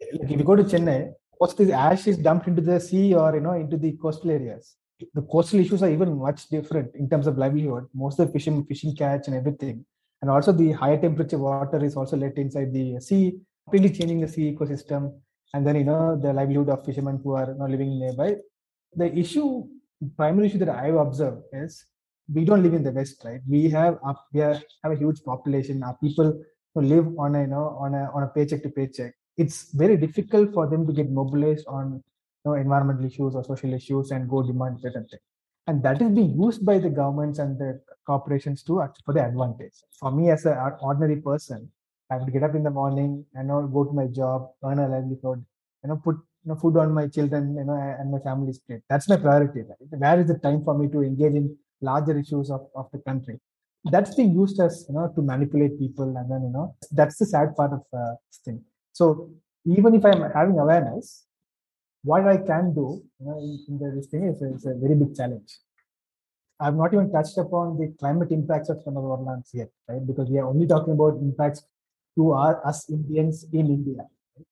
like 0.01 0.31
if 0.31 0.39
you 0.39 0.43
go 0.43 0.55
to 0.55 0.63
Chennai, 0.63 1.13
of 1.41 1.55
this 1.55 1.69
ash 1.69 2.07
is 2.07 2.17
dumped 2.17 2.47
into 2.47 2.61
the 2.61 2.79
sea 2.79 3.13
or 3.13 3.33
you 3.35 3.41
know 3.41 3.53
into 3.53 3.77
the 3.77 3.93
coastal 3.93 4.31
areas. 4.31 4.75
The 5.13 5.21
coastal 5.21 5.59
issues 5.61 5.81
are 5.81 5.89
even 5.89 6.17
much 6.17 6.47
different 6.49 6.93
in 6.95 7.09
terms 7.09 7.27
of 7.27 7.37
livelihood. 7.37 7.85
Most 7.93 8.19
of 8.19 8.27
the 8.27 8.33
fishing, 8.33 8.65
fishing 8.65 8.95
catch 8.95 9.27
and 9.27 9.35
everything, 9.35 9.85
and 10.21 10.29
also 10.29 10.51
the 10.51 10.71
higher 10.71 10.99
temperature 10.99 11.37
water 11.37 11.83
is 11.83 11.95
also 11.95 12.17
let 12.17 12.37
inside 12.37 12.73
the 12.73 12.99
sea, 12.99 13.39
really 13.71 13.89
changing 13.89 14.21
the 14.21 14.27
sea 14.27 14.53
ecosystem. 14.53 15.13
And 15.53 15.65
then 15.65 15.75
you 15.77 15.83
know 15.83 16.15
the 16.15 16.33
livelihood 16.33 16.69
of 16.69 16.85
fishermen 16.85 17.19
who 17.23 17.35
are 17.35 17.55
you 17.57 17.67
living 17.67 17.99
nearby. 17.99 18.35
The 18.95 19.13
issue, 19.17 19.65
primary 20.17 20.47
issue 20.47 20.59
that 20.59 20.69
I've 20.69 20.95
observed 20.95 21.43
is 21.53 21.85
we 22.31 22.45
don't 22.45 22.61
live 22.61 22.73
in 22.73 22.83
the 22.83 22.91
West, 22.91 23.21
right? 23.25 23.41
We 23.47 23.69
have 23.69 23.97
we 24.33 24.41
have 24.41 24.61
a 24.83 24.95
huge 24.95 25.23
population. 25.23 25.81
Our 25.83 25.97
people 25.97 26.43
who 26.75 26.81
live 26.81 27.07
on 27.17 27.35
a 27.35 27.41
you 27.41 27.47
know 27.47 27.77
on 27.79 27.95
a 27.95 28.11
on 28.13 28.23
a 28.23 28.27
paycheck 28.27 28.61
to 28.63 28.69
paycheck 28.69 29.13
it's 29.39 29.71
very 29.71 29.95
difficult 29.95 30.53
for 30.53 30.67
them 30.67 30.85
to 30.85 30.91
get 30.91 31.09
mobilized 31.09 31.65
on 31.67 32.03
you 32.43 32.45
know, 32.45 32.53
environmental 32.55 33.05
issues 33.05 33.35
or 33.35 33.43
social 33.43 33.73
issues 33.73 34.11
and 34.11 34.29
go 34.29 34.43
demand 34.43 34.81
certain 34.81 35.07
things. 35.07 35.21
And 35.65 35.81
that 35.83 36.01
is 36.01 36.09
being 36.09 36.37
used 36.37 36.65
by 36.65 36.77
the 36.77 36.89
governments 36.89 37.39
and 37.39 37.57
the 37.57 37.79
corporations 38.09 38.63
too 38.67 38.77
for 39.05 39.13
the 39.17 39.23
advantage. 39.29 39.77
For 39.99 40.11
me 40.17 40.29
as 40.35 40.45
an 40.45 40.57
ordinary 40.89 41.19
person, 41.29 41.59
I 42.09 42.15
have 42.15 42.25
to 42.25 42.31
get 42.35 42.43
up 42.47 42.55
in 42.59 42.63
the 42.67 42.75
morning 42.81 43.11
and 43.35 43.47
you 43.47 43.53
know, 43.53 43.67
go 43.67 43.83
to 43.89 43.93
my 44.01 44.07
job, 44.19 44.49
earn 44.65 44.79
a 44.79 44.87
livelihood, 44.95 45.39
you 45.83 45.89
know, 45.89 45.97
put 46.07 46.15
you 46.43 46.49
know, 46.49 46.55
food 46.55 46.77
on 46.77 46.91
my 46.99 47.07
children, 47.07 47.43
you 47.59 47.65
know, 47.65 47.77
and 47.99 48.11
my 48.15 48.19
family's 48.27 48.59
plate. 48.59 48.81
That's 48.89 49.07
my 49.11 49.17
priority. 49.17 49.61
Right? 49.69 49.99
Where 50.03 50.19
is 50.21 50.27
the 50.27 50.39
time 50.47 50.63
for 50.63 50.75
me 50.79 50.87
to 50.95 51.01
engage 51.09 51.35
in 51.41 51.55
larger 51.89 52.17
issues 52.23 52.49
of, 52.49 52.61
of 52.75 52.87
the 52.93 52.99
country? 53.09 53.39
That's 53.93 54.15
being 54.15 54.33
used 54.41 54.59
as 54.59 54.85
you 54.87 54.95
know 54.95 55.05
to 55.15 55.21
manipulate 55.21 55.79
people, 55.83 56.09
and 56.19 56.29
then 56.31 56.41
you 56.47 56.53
know 56.55 56.65
that's 56.99 57.17
the 57.21 57.27
sad 57.33 57.55
part 57.59 57.71
of 57.77 57.83
uh, 58.01 58.15
this 58.27 58.39
thing. 58.45 58.59
So 58.99 59.29
even 59.75 59.95
if 59.99 60.03
I'm 60.09 60.23
having 60.39 60.57
awareness, 60.65 61.25
what 62.03 62.27
I 62.33 62.37
can 62.49 62.73
do 62.73 62.87
you 63.19 63.25
know, 63.25 63.37
in, 63.39 63.53
in 63.69 63.95
this 63.95 64.07
thing 64.07 64.23
is, 64.31 64.41
is 64.41 64.65
a 64.65 64.75
very 64.83 64.95
big 64.95 65.15
challenge. 65.15 65.51
I've 66.59 66.75
not 66.75 66.93
even 66.93 67.11
touched 67.11 67.37
upon 67.37 67.77
the 67.77 67.93
climate 67.99 68.31
impacts 68.31 68.69
of 68.69 68.81
some 68.83 68.97
of 68.97 69.03
our 69.05 69.21
lands 69.21 69.51
yet, 69.53 69.69
right? 69.87 70.05
Because 70.05 70.29
we 70.29 70.37
are 70.39 70.47
only 70.47 70.67
talking 70.67 70.93
about 70.93 71.17
impacts 71.21 71.63
to 72.17 72.31
our 72.31 72.65
us 72.67 72.89
Indians 72.89 73.45
in 73.53 73.67
India. 73.67 74.03
Right? 74.35 74.45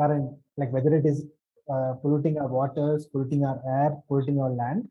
Current, 0.00 0.36
like 0.56 0.72
whether 0.72 0.94
it 0.94 1.06
is 1.06 1.24
uh, 1.72 1.94
polluting 2.02 2.38
our 2.38 2.48
waters, 2.48 3.06
polluting 3.06 3.44
our 3.44 3.60
air, 3.66 3.96
polluting 4.08 4.40
our 4.40 4.50
land, 4.50 4.88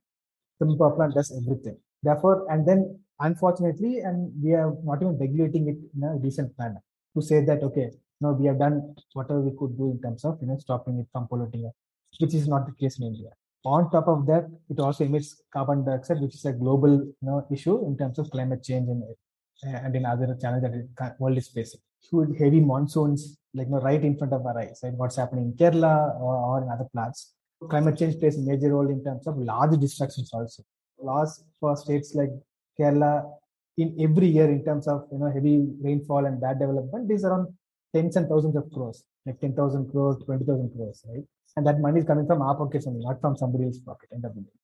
power 0.80 0.96
plant 0.96 1.14
does 1.14 1.32
everything. 1.32 1.78
Therefore, 2.02 2.46
and 2.50 2.66
then 2.66 3.00
unfortunately, 3.20 4.00
and 4.00 4.32
we 4.42 4.54
are 4.54 4.74
not 4.84 5.02
even 5.02 5.18
regulating 5.18 5.68
it 5.68 5.78
in 5.96 6.04
a 6.04 6.18
decent 6.20 6.58
manner 6.58 6.82
to 7.16 7.22
say 7.22 7.44
that 7.44 7.62
okay, 7.64 7.92
know, 8.24 8.34
we 8.34 8.46
have 8.48 8.58
done 8.58 8.96
whatever 9.14 9.42
we 9.42 9.52
could 9.58 9.78
do 9.78 9.92
in 9.92 10.02
terms 10.02 10.26
of 10.26 10.40
you 10.42 10.48
know 10.48 10.58
stopping 10.58 10.98
it 11.00 11.08
from 11.12 11.28
polluting 11.28 11.66
it, 11.66 11.74
which 12.20 12.34
is 12.34 12.48
not 12.48 12.66
the 12.66 12.74
case 12.74 13.00
in 13.00 13.08
India. 13.08 13.30
On 13.66 13.90
top 13.90 14.08
of 14.08 14.26
that, 14.26 14.50
it 14.70 14.80
also 14.80 15.06
emits 15.06 15.42
carbon 15.52 15.86
dioxide, 15.86 16.20
which 16.22 16.36
is 16.36 16.46
a 16.46 16.52
global 16.52 16.92
you 16.92 17.16
know, 17.22 17.46
issue 17.52 17.86
in 17.86 17.98
terms 17.98 18.20
of 18.20 18.30
climate 18.30 18.62
change 18.62 18.90
and, 18.90 19.04
uh, 19.04 19.78
and 19.86 19.96
in 19.96 20.06
other 20.06 20.38
challenges 20.40 20.88
that 20.98 21.18
the 21.18 21.24
world 21.24 21.38
is 21.38 21.48
facing. 21.48 21.80
Huge 22.10 22.38
heavy 22.38 22.60
monsoons, 22.60 23.38
like 23.54 23.68
you 23.68 23.74
know, 23.74 23.80
right 23.80 24.04
in 24.04 24.18
front 24.18 24.34
of 24.34 24.46
our 24.46 24.60
eyes, 24.60 24.82
right? 24.84 24.94
What's 24.94 25.16
happening 25.16 25.46
in 25.46 25.54
Kerala 25.54 26.20
or, 26.20 26.36
or 26.36 26.64
in 26.64 26.70
other 26.70 26.88
parts. 26.94 27.34
Climate 27.70 27.98
change 27.98 28.20
plays 28.20 28.38
a 28.38 28.42
major 28.42 28.74
role 28.74 28.90
in 28.90 29.02
terms 29.02 29.26
of 29.26 29.38
large 29.38 29.80
destructions 29.80 30.34
also. 30.34 30.64
Laws 31.02 31.46
for 31.62 31.78
states 31.78 32.14
like 32.14 32.32
Kerala 32.78 33.32
in 33.78 33.96
every 34.00 34.28
year 34.28 34.50
in 34.52 34.64
terms 34.66 34.88
of 34.88 35.08
you 35.12 35.20
know 35.20 35.32
heavy 35.32 35.66
rainfall 35.82 36.26
and 36.26 36.40
bad 36.40 36.60
development 36.60 37.10
is 37.10 37.24
around 37.24 37.48
tens 37.94 38.16
and 38.16 38.28
thousands 38.28 38.56
of 38.56 38.70
crores, 38.74 39.04
like 39.26 39.40
10,000 39.40 39.92
crores, 39.92 40.18
20,000 40.26 40.72
crores, 40.76 41.04
right? 41.10 41.24
And 41.56 41.66
that 41.68 41.80
money 41.80 42.00
is 42.00 42.06
coming 42.06 42.26
from 42.26 42.42
our 42.42 42.56
pockets 42.56 42.88
only, 42.88 43.04
not 43.04 43.22
from 43.22 43.38
somebody 43.38 43.66
else's 43.66 43.82
pocket, 43.82 44.10
end 44.14 44.26
of 44.26 44.34
the 44.36 44.42
day. 44.42 44.58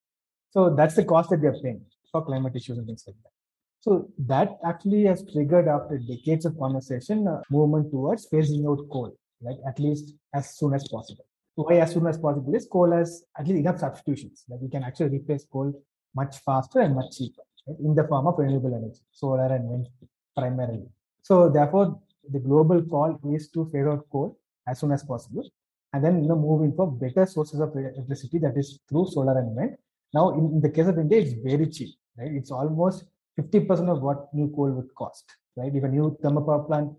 So 0.51 0.73
that's 0.75 0.95
the 0.95 1.05
cost 1.05 1.29
that 1.29 1.39
we 1.39 1.47
are 1.47 1.59
paying 1.61 1.81
for 2.11 2.25
climate 2.25 2.55
issues 2.55 2.77
and 2.77 2.87
things 2.87 3.03
like 3.05 3.15
that. 3.23 3.31
So 3.81 4.09
that 4.27 4.57
actually 4.65 5.05
has 5.05 5.23
triggered 5.31 5.67
after 5.67 5.97
decades 5.97 6.45
of 6.45 6.57
conversation, 6.57 7.27
a 7.27 7.41
movement 7.49 7.91
towards 7.91 8.27
phasing 8.29 8.67
out 8.69 8.89
coal, 8.91 9.15
like 9.41 9.57
at 9.67 9.79
least 9.79 10.15
as 10.33 10.57
soon 10.57 10.73
as 10.73 10.87
possible. 10.87 11.25
Why 11.55 11.77
as 11.77 11.91
soon 11.91 12.07
as 12.07 12.17
possible 12.17 12.53
is 12.55 12.67
coal 12.71 12.91
has 12.91 13.23
at 13.37 13.47
least 13.47 13.59
enough 13.59 13.79
substitutions. 13.79 14.45
Like 14.49 14.59
we 14.61 14.69
can 14.69 14.83
actually 14.83 15.09
replace 15.09 15.45
coal 15.45 15.73
much 16.15 16.37
faster 16.39 16.79
and 16.79 16.95
much 16.95 17.17
cheaper 17.17 17.43
right? 17.67 17.77
in 17.79 17.95
the 17.95 18.05
form 18.07 18.27
of 18.27 18.37
renewable 18.37 18.73
energy, 18.73 19.01
solar 19.11 19.53
and 19.53 19.65
wind 19.65 19.87
primarily. 20.35 20.87
So 21.21 21.49
therefore, 21.49 21.99
the 22.31 22.39
global 22.39 22.81
call 22.83 23.19
is 23.33 23.49
to 23.51 23.65
phase 23.65 23.87
out 23.87 24.05
coal 24.11 24.37
as 24.69 24.79
soon 24.79 24.91
as 24.91 25.03
possible, 25.03 25.49
and 25.93 26.03
then 26.03 26.21
you 26.21 26.29
know 26.29 26.35
moving 26.35 26.73
for 26.75 26.91
better 26.91 27.25
sources 27.25 27.59
of 27.59 27.75
electricity 27.75 28.39
that 28.39 28.57
is 28.57 28.79
through 28.87 29.07
solar 29.07 29.37
and 29.39 29.55
wind. 29.55 29.75
Now, 30.13 30.31
in, 30.31 30.45
in 30.55 30.61
the 30.61 30.69
case 30.69 30.87
of 30.87 30.97
India, 30.97 31.19
it's 31.21 31.33
very 31.33 31.67
cheap, 31.67 31.89
right? 32.17 32.31
It's 32.31 32.51
almost 32.51 33.05
50% 33.39 33.89
of 33.89 34.01
what 34.01 34.33
new 34.33 34.51
coal 34.55 34.71
would 34.71 34.93
cost, 34.95 35.25
right? 35.55 35.73
If 35.73 35.83
a 35.83 35.87
new 35.87 36.17
thermal 36.21 36.43
power 36.43 36.63
plant 36.63 36.91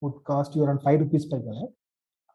would 0.00 0.24
cost 0.24 0.56
you 0.56 0.64
around 0.64 0.80
five 0.82 1.00
rupees 1.00 1.26
per 1.26 1.36
unit, 1.36 1.70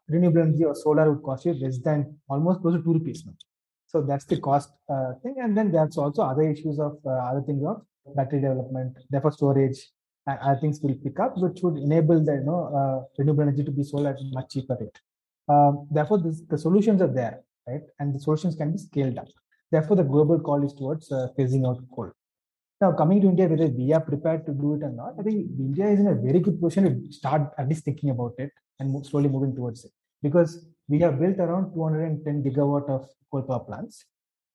renewable 0.08 0.42
energy 0.42 0.64
or 0.64 0.74
solar 0.74 1.12
would 1.12 1.22
cost 1.22 1.46
you 1.46 1.54
less 1.54 1.78
than 1.78 2.16
almost 2.28 2.60
close 2.60 2.76
to 2.76 2.82
two 2.82 2.94
rupees 2.94 3.24
now. 3.26 3.34
So 3.86 4.02
that's 4.02 4.24
the 4.24 4.40
cost 4.40 4.70
uh, 4.88 5.14
thing, 5.22 5.36
and 5.42 5.56
then 5.56 5.72
there's 5.72 5.98
also 5.98 6.22
other 6.22 6.42
issues 6.42 6.78
of 6.78 6.98
uh, 7.04 7.10
other 7.10 7.42
things 7.42 7.64
of 7.66 7.82
battery 8.14 8.40
development, 8.40 8.96
therefore 9.10 9.32
storage, 9.32 9.78
other 10.26 10.60
things 10.60 10.80
will 10.82 10.94
pick 10.94 11.18
up, 11.18 11.36
which 11.36 11.60
would 11.62 11.76
enable 11.76 12.22
the 12.22 12.34
you 12.34 12.44
know 12.44 12.60
uh, 12.78 13.04
renewable 13.18 13.42
energy 13.42 13.64
to 13.64 13.70
be 13.70 13.82
sold 13.82 14.06
at 14.06 14.16
much 14.32 14.50
cheaper 14.50 14.76
rate. 14.80 14.98
Um, 15.48 15.88
therefore, 15.90 16.18
this, 16.18 16.42
the 16.48 16.58
solutions 16.58 17.02
are 17.02 17.12
there, 17.12 17.40
right, 17.66 17.82
and 17.98 18.14
the 18.14 18.20
solutions 18.20 18.54
can 18.54 18.72
be 18.72 18.78
scaled 18.78 19.18
up. 19.18 19.28
Therefore, 19.70 19.96
the 19.96 20.04
global 20.04 20.38
call 20.38 20.64
is 20.64 20.74
towards 20.74 21.10
uh, 21.10 21.28
phasing 21.38 21.66
out 21.66 21.78
coal. 21.94 22.10
Now, 22.80 22.92
coming 22.92 23.20
to 23.20 23.28
India, 23.28 23.46
whether 23.46 23.66
we 23.66 23.92
are 23.92 24.00
prepared 24.00 24.46
to 24.46 24.52
do 24.52 24.74
it 24.74 24.82
or 24.82 24.90
not, 24.90 25.14
I 25.18 25.22
think 25.22 25.50
India 25.58 25.86
is 25.88 26.00
in 26.00 26.06
a 26.06 26.14
very 26.14 26.40
good 26.40 26.60
position 26.60 27.04
to 27.04 27.12
start 27.12 27.52
at 27.58 27.68
least 27.68 27.84
thinking 27.84 28.10
about 28.10 28.34
it 28.38 28.50
and 28.78 29.04
slowly 29.06 29.28
moving 29.28 29.54
towards 29.54 29.84
it. 29.84 29.92
Because 30.22 30.66
we 30.88 30.98
have 31.00 31.20
built 31.20 31.38
around 31.38 31.74
210 31.74 32.42
gigawatt 32.42 32.88
of 32.88 33.06
coal 33.30 33.42
power 33.42 33.60
plants. 33.60 34.06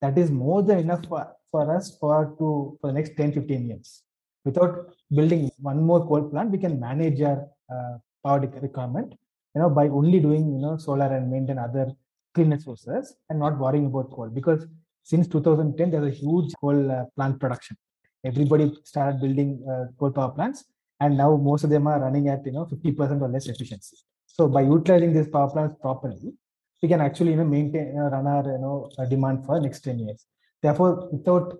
That 0.02 0.18
is 0.18 0.32
more 0.32 0.64
than 0.64 0.80
enough 0.80 1.06
for, 1.08 1.32
for 1.52 1.76
us 1.76 1.98
for 1.98 2.36
to 2.38 2.78
for 2.82 2.88
the 2.88 2.94
next 2.94 3.16
10, 3.16 3.34
15 3.34 3.68
years. 3.68 4.02
Without 4.46 4.94
building 5.12 5.52
one 5.58 5.82
more 5.82 6.08
coal 6.08 6.30
plant, 6.30 6.52
we 6.52 6.58
can 6.58 6.80
manage 6.80 7.22
our 7.22 7.48
uh, 7.74 7.98
power 8.24 8.40
requirement, 8.40 9.14
you 9.54 9.62
know, 9.62 9.70
by 9.70 9.88
only 9.88 10.20
doing 10.20 10.54
you 10.54 10.62
know 10.62 10.78
solar 10.78 11.08
and 11.18 11.32
wind 11.32 11.50
and 11.50 11.60
other 11.60 11.88
cleaner 12.34 12.60
sources 12.60 13.16
and 13.30 13.40
not 13.40 13.58
worrying 13.58 13.88
about 13.88 14.12
coal. 14.12 14.30
Because 14.30 14.68
since 15.04 15.28
2010, 15.28 15.92
there's 15.92 16.14
a 16.14 16.16
huge 16.16 16.54
coal 16.62 16.92
uh, 16.92 17.06
plant 17.16 17.40
production. 17.40 17.78
Everybody 18.24 18.72
started 18.84 19.22
building 19.22 19.64
uh, 19.70 19.86
coal 20.00 20.12
power 20.12 20.32
plants 20.32 20.66
and 21.00 21.18
now 21.18 21.36
most 21.36 21.64
of 21.64 21.70
them 21.70 21.88
are 21.88 22.00
running 22.00 22.28
at 22.30 22.46
you 22.46 22.52
know 22.52 22.66
50% 22.66 23.22
or 23.22 23.28
less 23.28 23.48
efficiency. 23.48 23.98
So 24.28 24.48
by 24.48 24.62
utilizing 24.62 25.14
these 25.14 25.28
power 25.28 25.50
plants 25.50 25.76
properly 25.82 26.34
we 26.82 26.90
can 26.90 27.02
actually 27.02 27.32
you 27.32 27.38
know 27.38 27.46
maintain 27.46 27.98
uh, 27.98 28.10
run 28.10 28.28
our 28.28 28.46
you 28.52 28.58
know 28.58 28.90
demand 29.10 29.46
for 29.46 29.60
next 29.60 29.82
10 29.82 30.00
years. 30.00 30.26
Therefore 30.62 31.10
without 31.12 31.58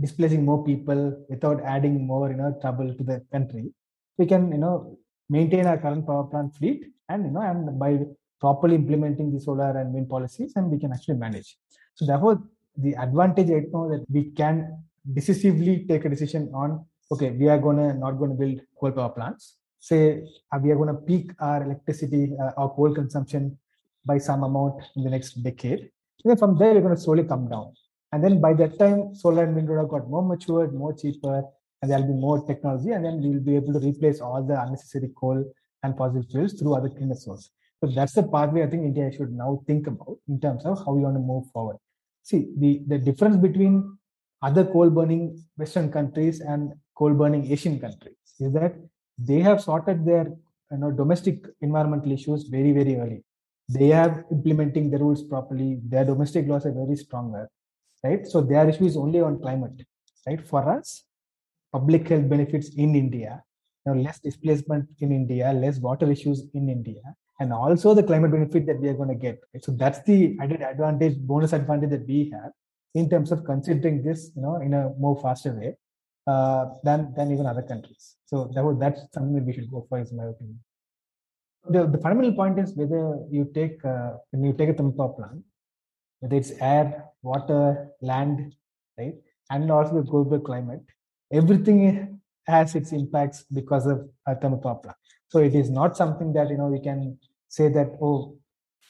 displacing 0.00 0.44
more 0.44 0.64
people 0.64 1.00
without 1.28 1.60
adding 1.62 2.06
more 2.06 2.30
you 2.30 2.36
know 2.36 2.56
trouble 2.60 2.94
to 2.94 3.04
the 3.04 3.22
country. 3.32 3.72
We 4.18 4.26
can 4.26 4.50
you 4.52 4.58
know 4.58 4.98
maintain 5.28 5.66
our 5.66 5.78
current 5.78 6.06
power 6.06 6.24
plant 6.24 6.54
fleet 6.56 6.86
and 7.08 7.24
you 7.26 7.32
know 7.32 7.42
and 7.42 7.78
by 7.78 8.00
properly 8.40 8.74
implementing 8.74 9.32
the 9.32 9.40
solar 9.40 9.70
and 9.78 9.92
wind 9.92 10.08
policies 10.08 10.52
and 10.56 10.70
we 10.70 10.78
can 10.78 10.92
actually 10.92 11.16
manage. 11.16 11.56
So 11.94 12.06
therefore 12.06 12.42
the 12.76 12.94
advantage 12.94 13.50
I 13.50 13.66
know 13.72 13.88
that 13.90 14.04
we 14.10 14.30
can 14.30 14.84
decisively 15.12 15.86
take 15.88 16.04
a 16.04 16.08
decision 16.08 16.50
on 16.54 16.84
okay 17.12 17.30
we 17.30 17.48
are 17.48 17.58
going 17.58 17.78
to 17.78 17.94
not 17.94 18.12
going 18.12 18.30
to 18.30 18.36
build 18.36 18.60
coal 18.78 18.92
power 18.92 19.10
plants. 19.10 19.56
Say 19.78 20.22
uh, 20.52 20.58
we 20.62 20.70
are 20.70 20.76
going 20.76 20.94
to 20.94 21.00
peak 21.02 21.32
our 21.40 21.62
electricity 21.62 22.32
uh, 22.42 22.52
or 22.60 22.74
coal 22.74 22.94
consumption 22.94 23.58
by 24.04 24.18
some 24.18 24.42
amount 24.44 24.82
in 24.96 25.04
the 25.04 25.10
next 25.10 25.42
decade. 25.42 25.80
And 26.22 26.30
then 26.30 26.36
from 26.36 26.58
there 26.58 26.74
we're 26.74 26.82
going 26.82 26.94
to 26.94 27.00
slowly 27.00 27.24
come 27.24 27.48
down 27.48 27.72
and 28.12 28.24
then 28.24 28.40
by 28.40 28.52
that 28.54 28.78
time 28.78 29.14
solar 29.14 29.44
and 29.44 29.54
wind 29.54 29.68
would 29.68 29.78
have 29.78 29.88
got 29.88 30.08
more 30.08 30.22
matured 30.22 30.74
more 30.74 30.92
cheaper 30.92 31.42
and 31.82 31.90
there'll 31.90 32.06
be 32.06 32.20
more 32.26 32.44
technology 32.46 32.90
and 32.90 33.04
then 33.04 33.20
we'll 33.22 33.46
be 33.50 33.56
able 33.56 33.72
to 33.72 33.86
replace 33.86 34.20
all 34.20 34.42
the 34.42 34.60
unnecessary 34.62 35.10
coal 35.20 35.44
and 35.82 35.96
fossil 35.96 36.22
fuels 36.30 36.54
through 36.54 36.74
other 36.74 36.90
cleaner 36.90 37.14
sources 37.14 37.50
so 37.80 37.90
that's 37.98 38.12
the 38.12 38.22
pathway 38.34 38.62
i 38.62 38.70
think 38.70 38.84
india 38.84 39.10
should 39.12 39.32
now 39.32 39.62
think 39.66 39.86
about 39.86 40.18
in 40.28 40.40
terms 40.40 40.64
of 40.64 40.78
how 40.84 40.92
we 40.92 41.02
want 41.02 41.16
to 41.16 41.24
move 41.32 41.46
forward 41.52 41.78
see 42.22 42.40
the 42.58 42.72
the 42.92 42.98
difference 42.98 43.36
between 43.36 43.74
other 44.42 44.64
coal 44.64 44.90
burning 44.90 45.42
Western 45.56 45.90
countries 45.92 46.40
and 46.40 46.72
coal 46.96 47.12
burning 47.14 47.50
Asian 47.52 47.78
countries 47.78 48.16
is 48.38 48.52
that 48.52 48.74
they 49.18 49.40
have 49.40 49.60
sorted 49.60 50.04
their 50.04 50.26
you 50.70 50.78
know, 50.78 50.90
domestic 50.90 51.44
environmental 51.60 52.12
issues 52.12 52.44
very, 52.44 52.72
very 52.72 52.96
early. 52.96 53.22
They 53.68 53.92
are 53.92 54.24
implementing 54.30 54.90
the 54.90 54.98
rules 54.98 55.22
properly. 55.22 55.80
Their 55.84 56.04
domestic 56.04 56.48
laws 56.48 56.66
are 56.66 56.72
very 56.72 56.96
stronger, 56.96 57.48
right? 58.04 58.26
So 58.26 58.40
their 58.40 58.68
issue 58.68 58.86
is 58.86 58.96
only 58.96 59.20
on 59.20 59.40
climate, 59.40 59.82
right? 60.26 60.46
For 60.46 60.68
us, 60.68 61.04
public 61.72 62.08
health 62.08 62.28
benefits 62.28 62.70
in 62.74 62.94
India, 62.94 63.42
you 63.86 63.94
know, 63.94 64.00
less 64.00 64.20
displacement 64.20 64.88
in 64.98 65.12
India, 65.12 65.52
less 65.52 65.78
water 65.78 66.10
issues 66.10 66.44
in 66.54 66.68
India, 66.68 67.02
and 67.40 67.52
also 67.52 67.94
the 67.94 68.02
climate 68.02 68.30
benefit 68.30 68.66
that 68.66 68.80
we 68.80 68.88
are 68.88 68.94
going 68.94 69.08
to 69.08 69.14
get. 69.14 69.40
Right? 69.54 69.64
So 69.64 69.72
that's 69.72 70.02
the 70.02 70.36
added 70.40 70.62
advantage, 70.62 71.18
bonus 71.18 71.52
advantage 71.52 71.90
that 71.90 72.06
we 72.06 72.30
have 72.34 72.52
in 72.94 73.08
terms 73.08 73.32
of 73.32 73.44
considering 73.44 74.02
this, 74.02 74.30
you 74.34 74.42
know, 74.42 74.56
in 74.56 74.74
a 74.74 74.90
more 74.98 75.18
faster 75.20 75.52
way 75.52 75.76
uh, 76.26 76.66
than 76.84 77.14
than 77.16 77.32
even 77.32 77.46
other 77.46 77.62
countries. 77.62 78.16
So 78.26 78.50
that 78.54 78.64
was 78.64 78.78
that's 78.78 79.00
something 79.14 79.34
that 79.34 79.44
we 79.44 79.52
should 79.52 79.70
go 79.70 79.86
for, 79.88 79.98
is 79.98 80.12
my 80.12 80.24
opinion. 80.24 80.60
The, 81.68 81.86
the 81.86 81.98
fundamental 81.98 82.34
point 82.34 82.58
is 82.58 82.74
whether 82.74 83.18
you 83.30 83.50
take 83.54 83.84
uh, 83.84 84.12
when 84.30 84.44
you 84.44 84.52
take 84.52 84.70
a 84.70 84.74
thermal 84.74 84.92
power 84.92 85.12
plant, 85.12 85.42
whether 86.20 86.36
it's 86.36 86.52
air, 86.60 87.04
water, 87.22 87.88
land, 88.00 88.54
right, 88.98 89.14
and 89.50 89.70
also 89.70 89.96
the 89.96 90.02
global 90.02 90.38
climate, 90.38 90.84
everything 91.32 92.20
has 92.46 92.74
its 92.74 92.92
impacts 92.92 93.44
because 93.52 93.86
of 93.86 94.08
a 94.26 94.34
thermal 94.34 94.58
power. 94.58 94.94
So 95.28 95.38
it 95.38 95.54
is 95.54 95.70
not 95.70 95.96
something 95.96 96.32
that 96.34 96.50
you 96.50 96.58
know 96.58 96.66
we 96.66 96.80
can 96.80 97.18
say 97.48 97.68
that 97.68 97.96
oh 98.00 98.36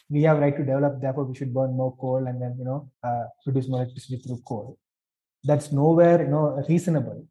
we 0.08 0.22
have 0.22 0.38
right 0.38 0.56
to 0.56 0.64
develop 0.64 1.00
therefore 1.00 1.24
we 1.24 1.34
should 1.34 1.52
burn 1.54 1.76
more 1.76 1.96
coal 1.96 2.26
and 2.26 2.40
then 2.42 2.56
you 2.58 2.64
know 2.64 2.90
uh, 3.04 3.24
produce 3.44 3.68
more 3.68 3.82
electricity 3.82 4.16
through 4.18 4.40
coal. 4.46 4.78
That's 5.44 5.72
nowhere 5.72 6.22
you 6.22 6.30
know 6.30 6.64
reasonable. 6.68 7.26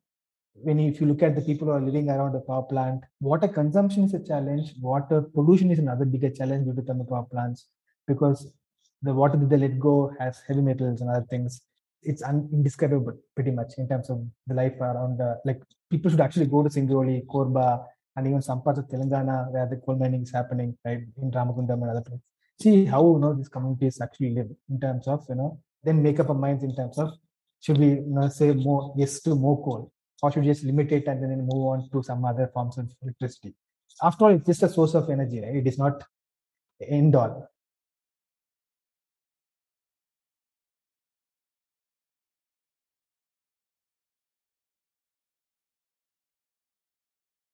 When 0.54 0.80
if 0.80 1.00
you 1.00 1.08
look 1.08 1.24
at 1.24 1.36
the 1.36 1.42
people 1.42 1.68
who 1.68 1.74
are 1.74 1.82
living 1.82 2.10
around 2.10 2.34
the 2.34 2.42
power 2.42 2.64
plant 2.64 3.04
water 3.20 3.48
consumption 3.48 4.04
is 4.04 4.14
a 4.14 4.24
challenge. 4.24 4.74
Water 4.82 5.22
pollution 5.22 5.72
is 5.72 5.80
another 5.80 6.06
bigger 6.06 6.30
challenge 6.30 6.66
due 6.66 6.76
to 6.76 6.82
thermal 6.82 7.06
power 7.06 7.26
plants 7.32 7.68
because 8.08 8.52
the 9.02 9.14
water 9.14 9.38
that 9.38 9.50
they 9.50 9.58
let 9.58 9.80
go 9.80 10.12
has 10.20 10.42
heavy 10.48 10.62
metals 10.62 11.02
and 11.02 11.10
other 11.10 11.26
things. 11.30 11.62
It's 12.02 12.24
un- 12.24 12.50
indescribable 12.54 13.18
pretty 13.36 13.52
much 13.52 13.74
in 13.78 13.88
terms 13.88 14.10
of 14.10 14.26
the 14.48 14.54
life 14.54 14.80
around 14.80 15.20
uh, 15.22 15.36
like 15.46 15.62
people 15.90 16.10
should 16.10 16.22
actually 16.22 16.48
go 16.48 16.64
to 16.64 16.70
Singrauli, 16.70 17.26
Korba, 17.26 17.86
and 18.16 18.28
even 18.28 18.42
some 18.42 18.62
parts 18.62 18.80
of 18.80 18.86
Telangana 18.88 19.52
where 19.52 19.68
the 19.68 19.78
coal 19.78 19.96
mining 19.96 20.24
is 20.24 20.32
happening, 20.32 20.78
right, 20.86 21.02
in 21.22 21.32
Ramagundam 21.32 21.82
and 21.82 21.92
other 21.92 22.02
places 22.02 22.24
see 22.62 22.86
how 22.86 23.02
you 23.14 23.20
know 23.20 23.34
these 23.34 23.50
communities 23.50 24.02
actually 24.02 24.32
live 24.32 24.50
in 24.70 24.80
terms 24.80 25.08
of 25.08 25.26
you 25.30 25.36
know 25.36 25.60
then 25.84 26.04
make 26.04 26.20
up 26.20 26.30
our 26.30 26.36
minds 26.36 26.64
in 26.64 26.76
terms 26.76 26.98
of 26.98 27.12
should 27.62 27.78
we 27.78 27.90
you 27.90 28.14
know 28.18 28.28
say 28.28 28.52
more 28.52 28.94
yes 28.98 29.22
to 29.22 29.36
more 29.36 29.64
coal? 29.64 29.92
Or 30.22 30.32
should 30.32 30.42
we 30.42 30.48
just 30.48 30.66
limit 30.66 30.92
it 30.92 31.08
and 31.08 31.24
then 31.24 31.48
move 31.52 31.66
on 31.74 31.90
to 31.94 32.04
some 32.04 32.26
other 32.26 32.50
forms 32.54 32.78
of 32.78 32.90
electricity? 33.02 33.54
After 34.04 34.26
all 34.26 34.32
it's 34.32 34.46
just 34.46 34.64
a 34.64 34.70
source 34.70 34.94
of 34.94 35.10
energy 35.10 35.40
right? 35.42 35.56
It 35.56 35.68
is 35.68 35.78
not 35.78 36.04
end 36.82 37.16
all 37.16 37.48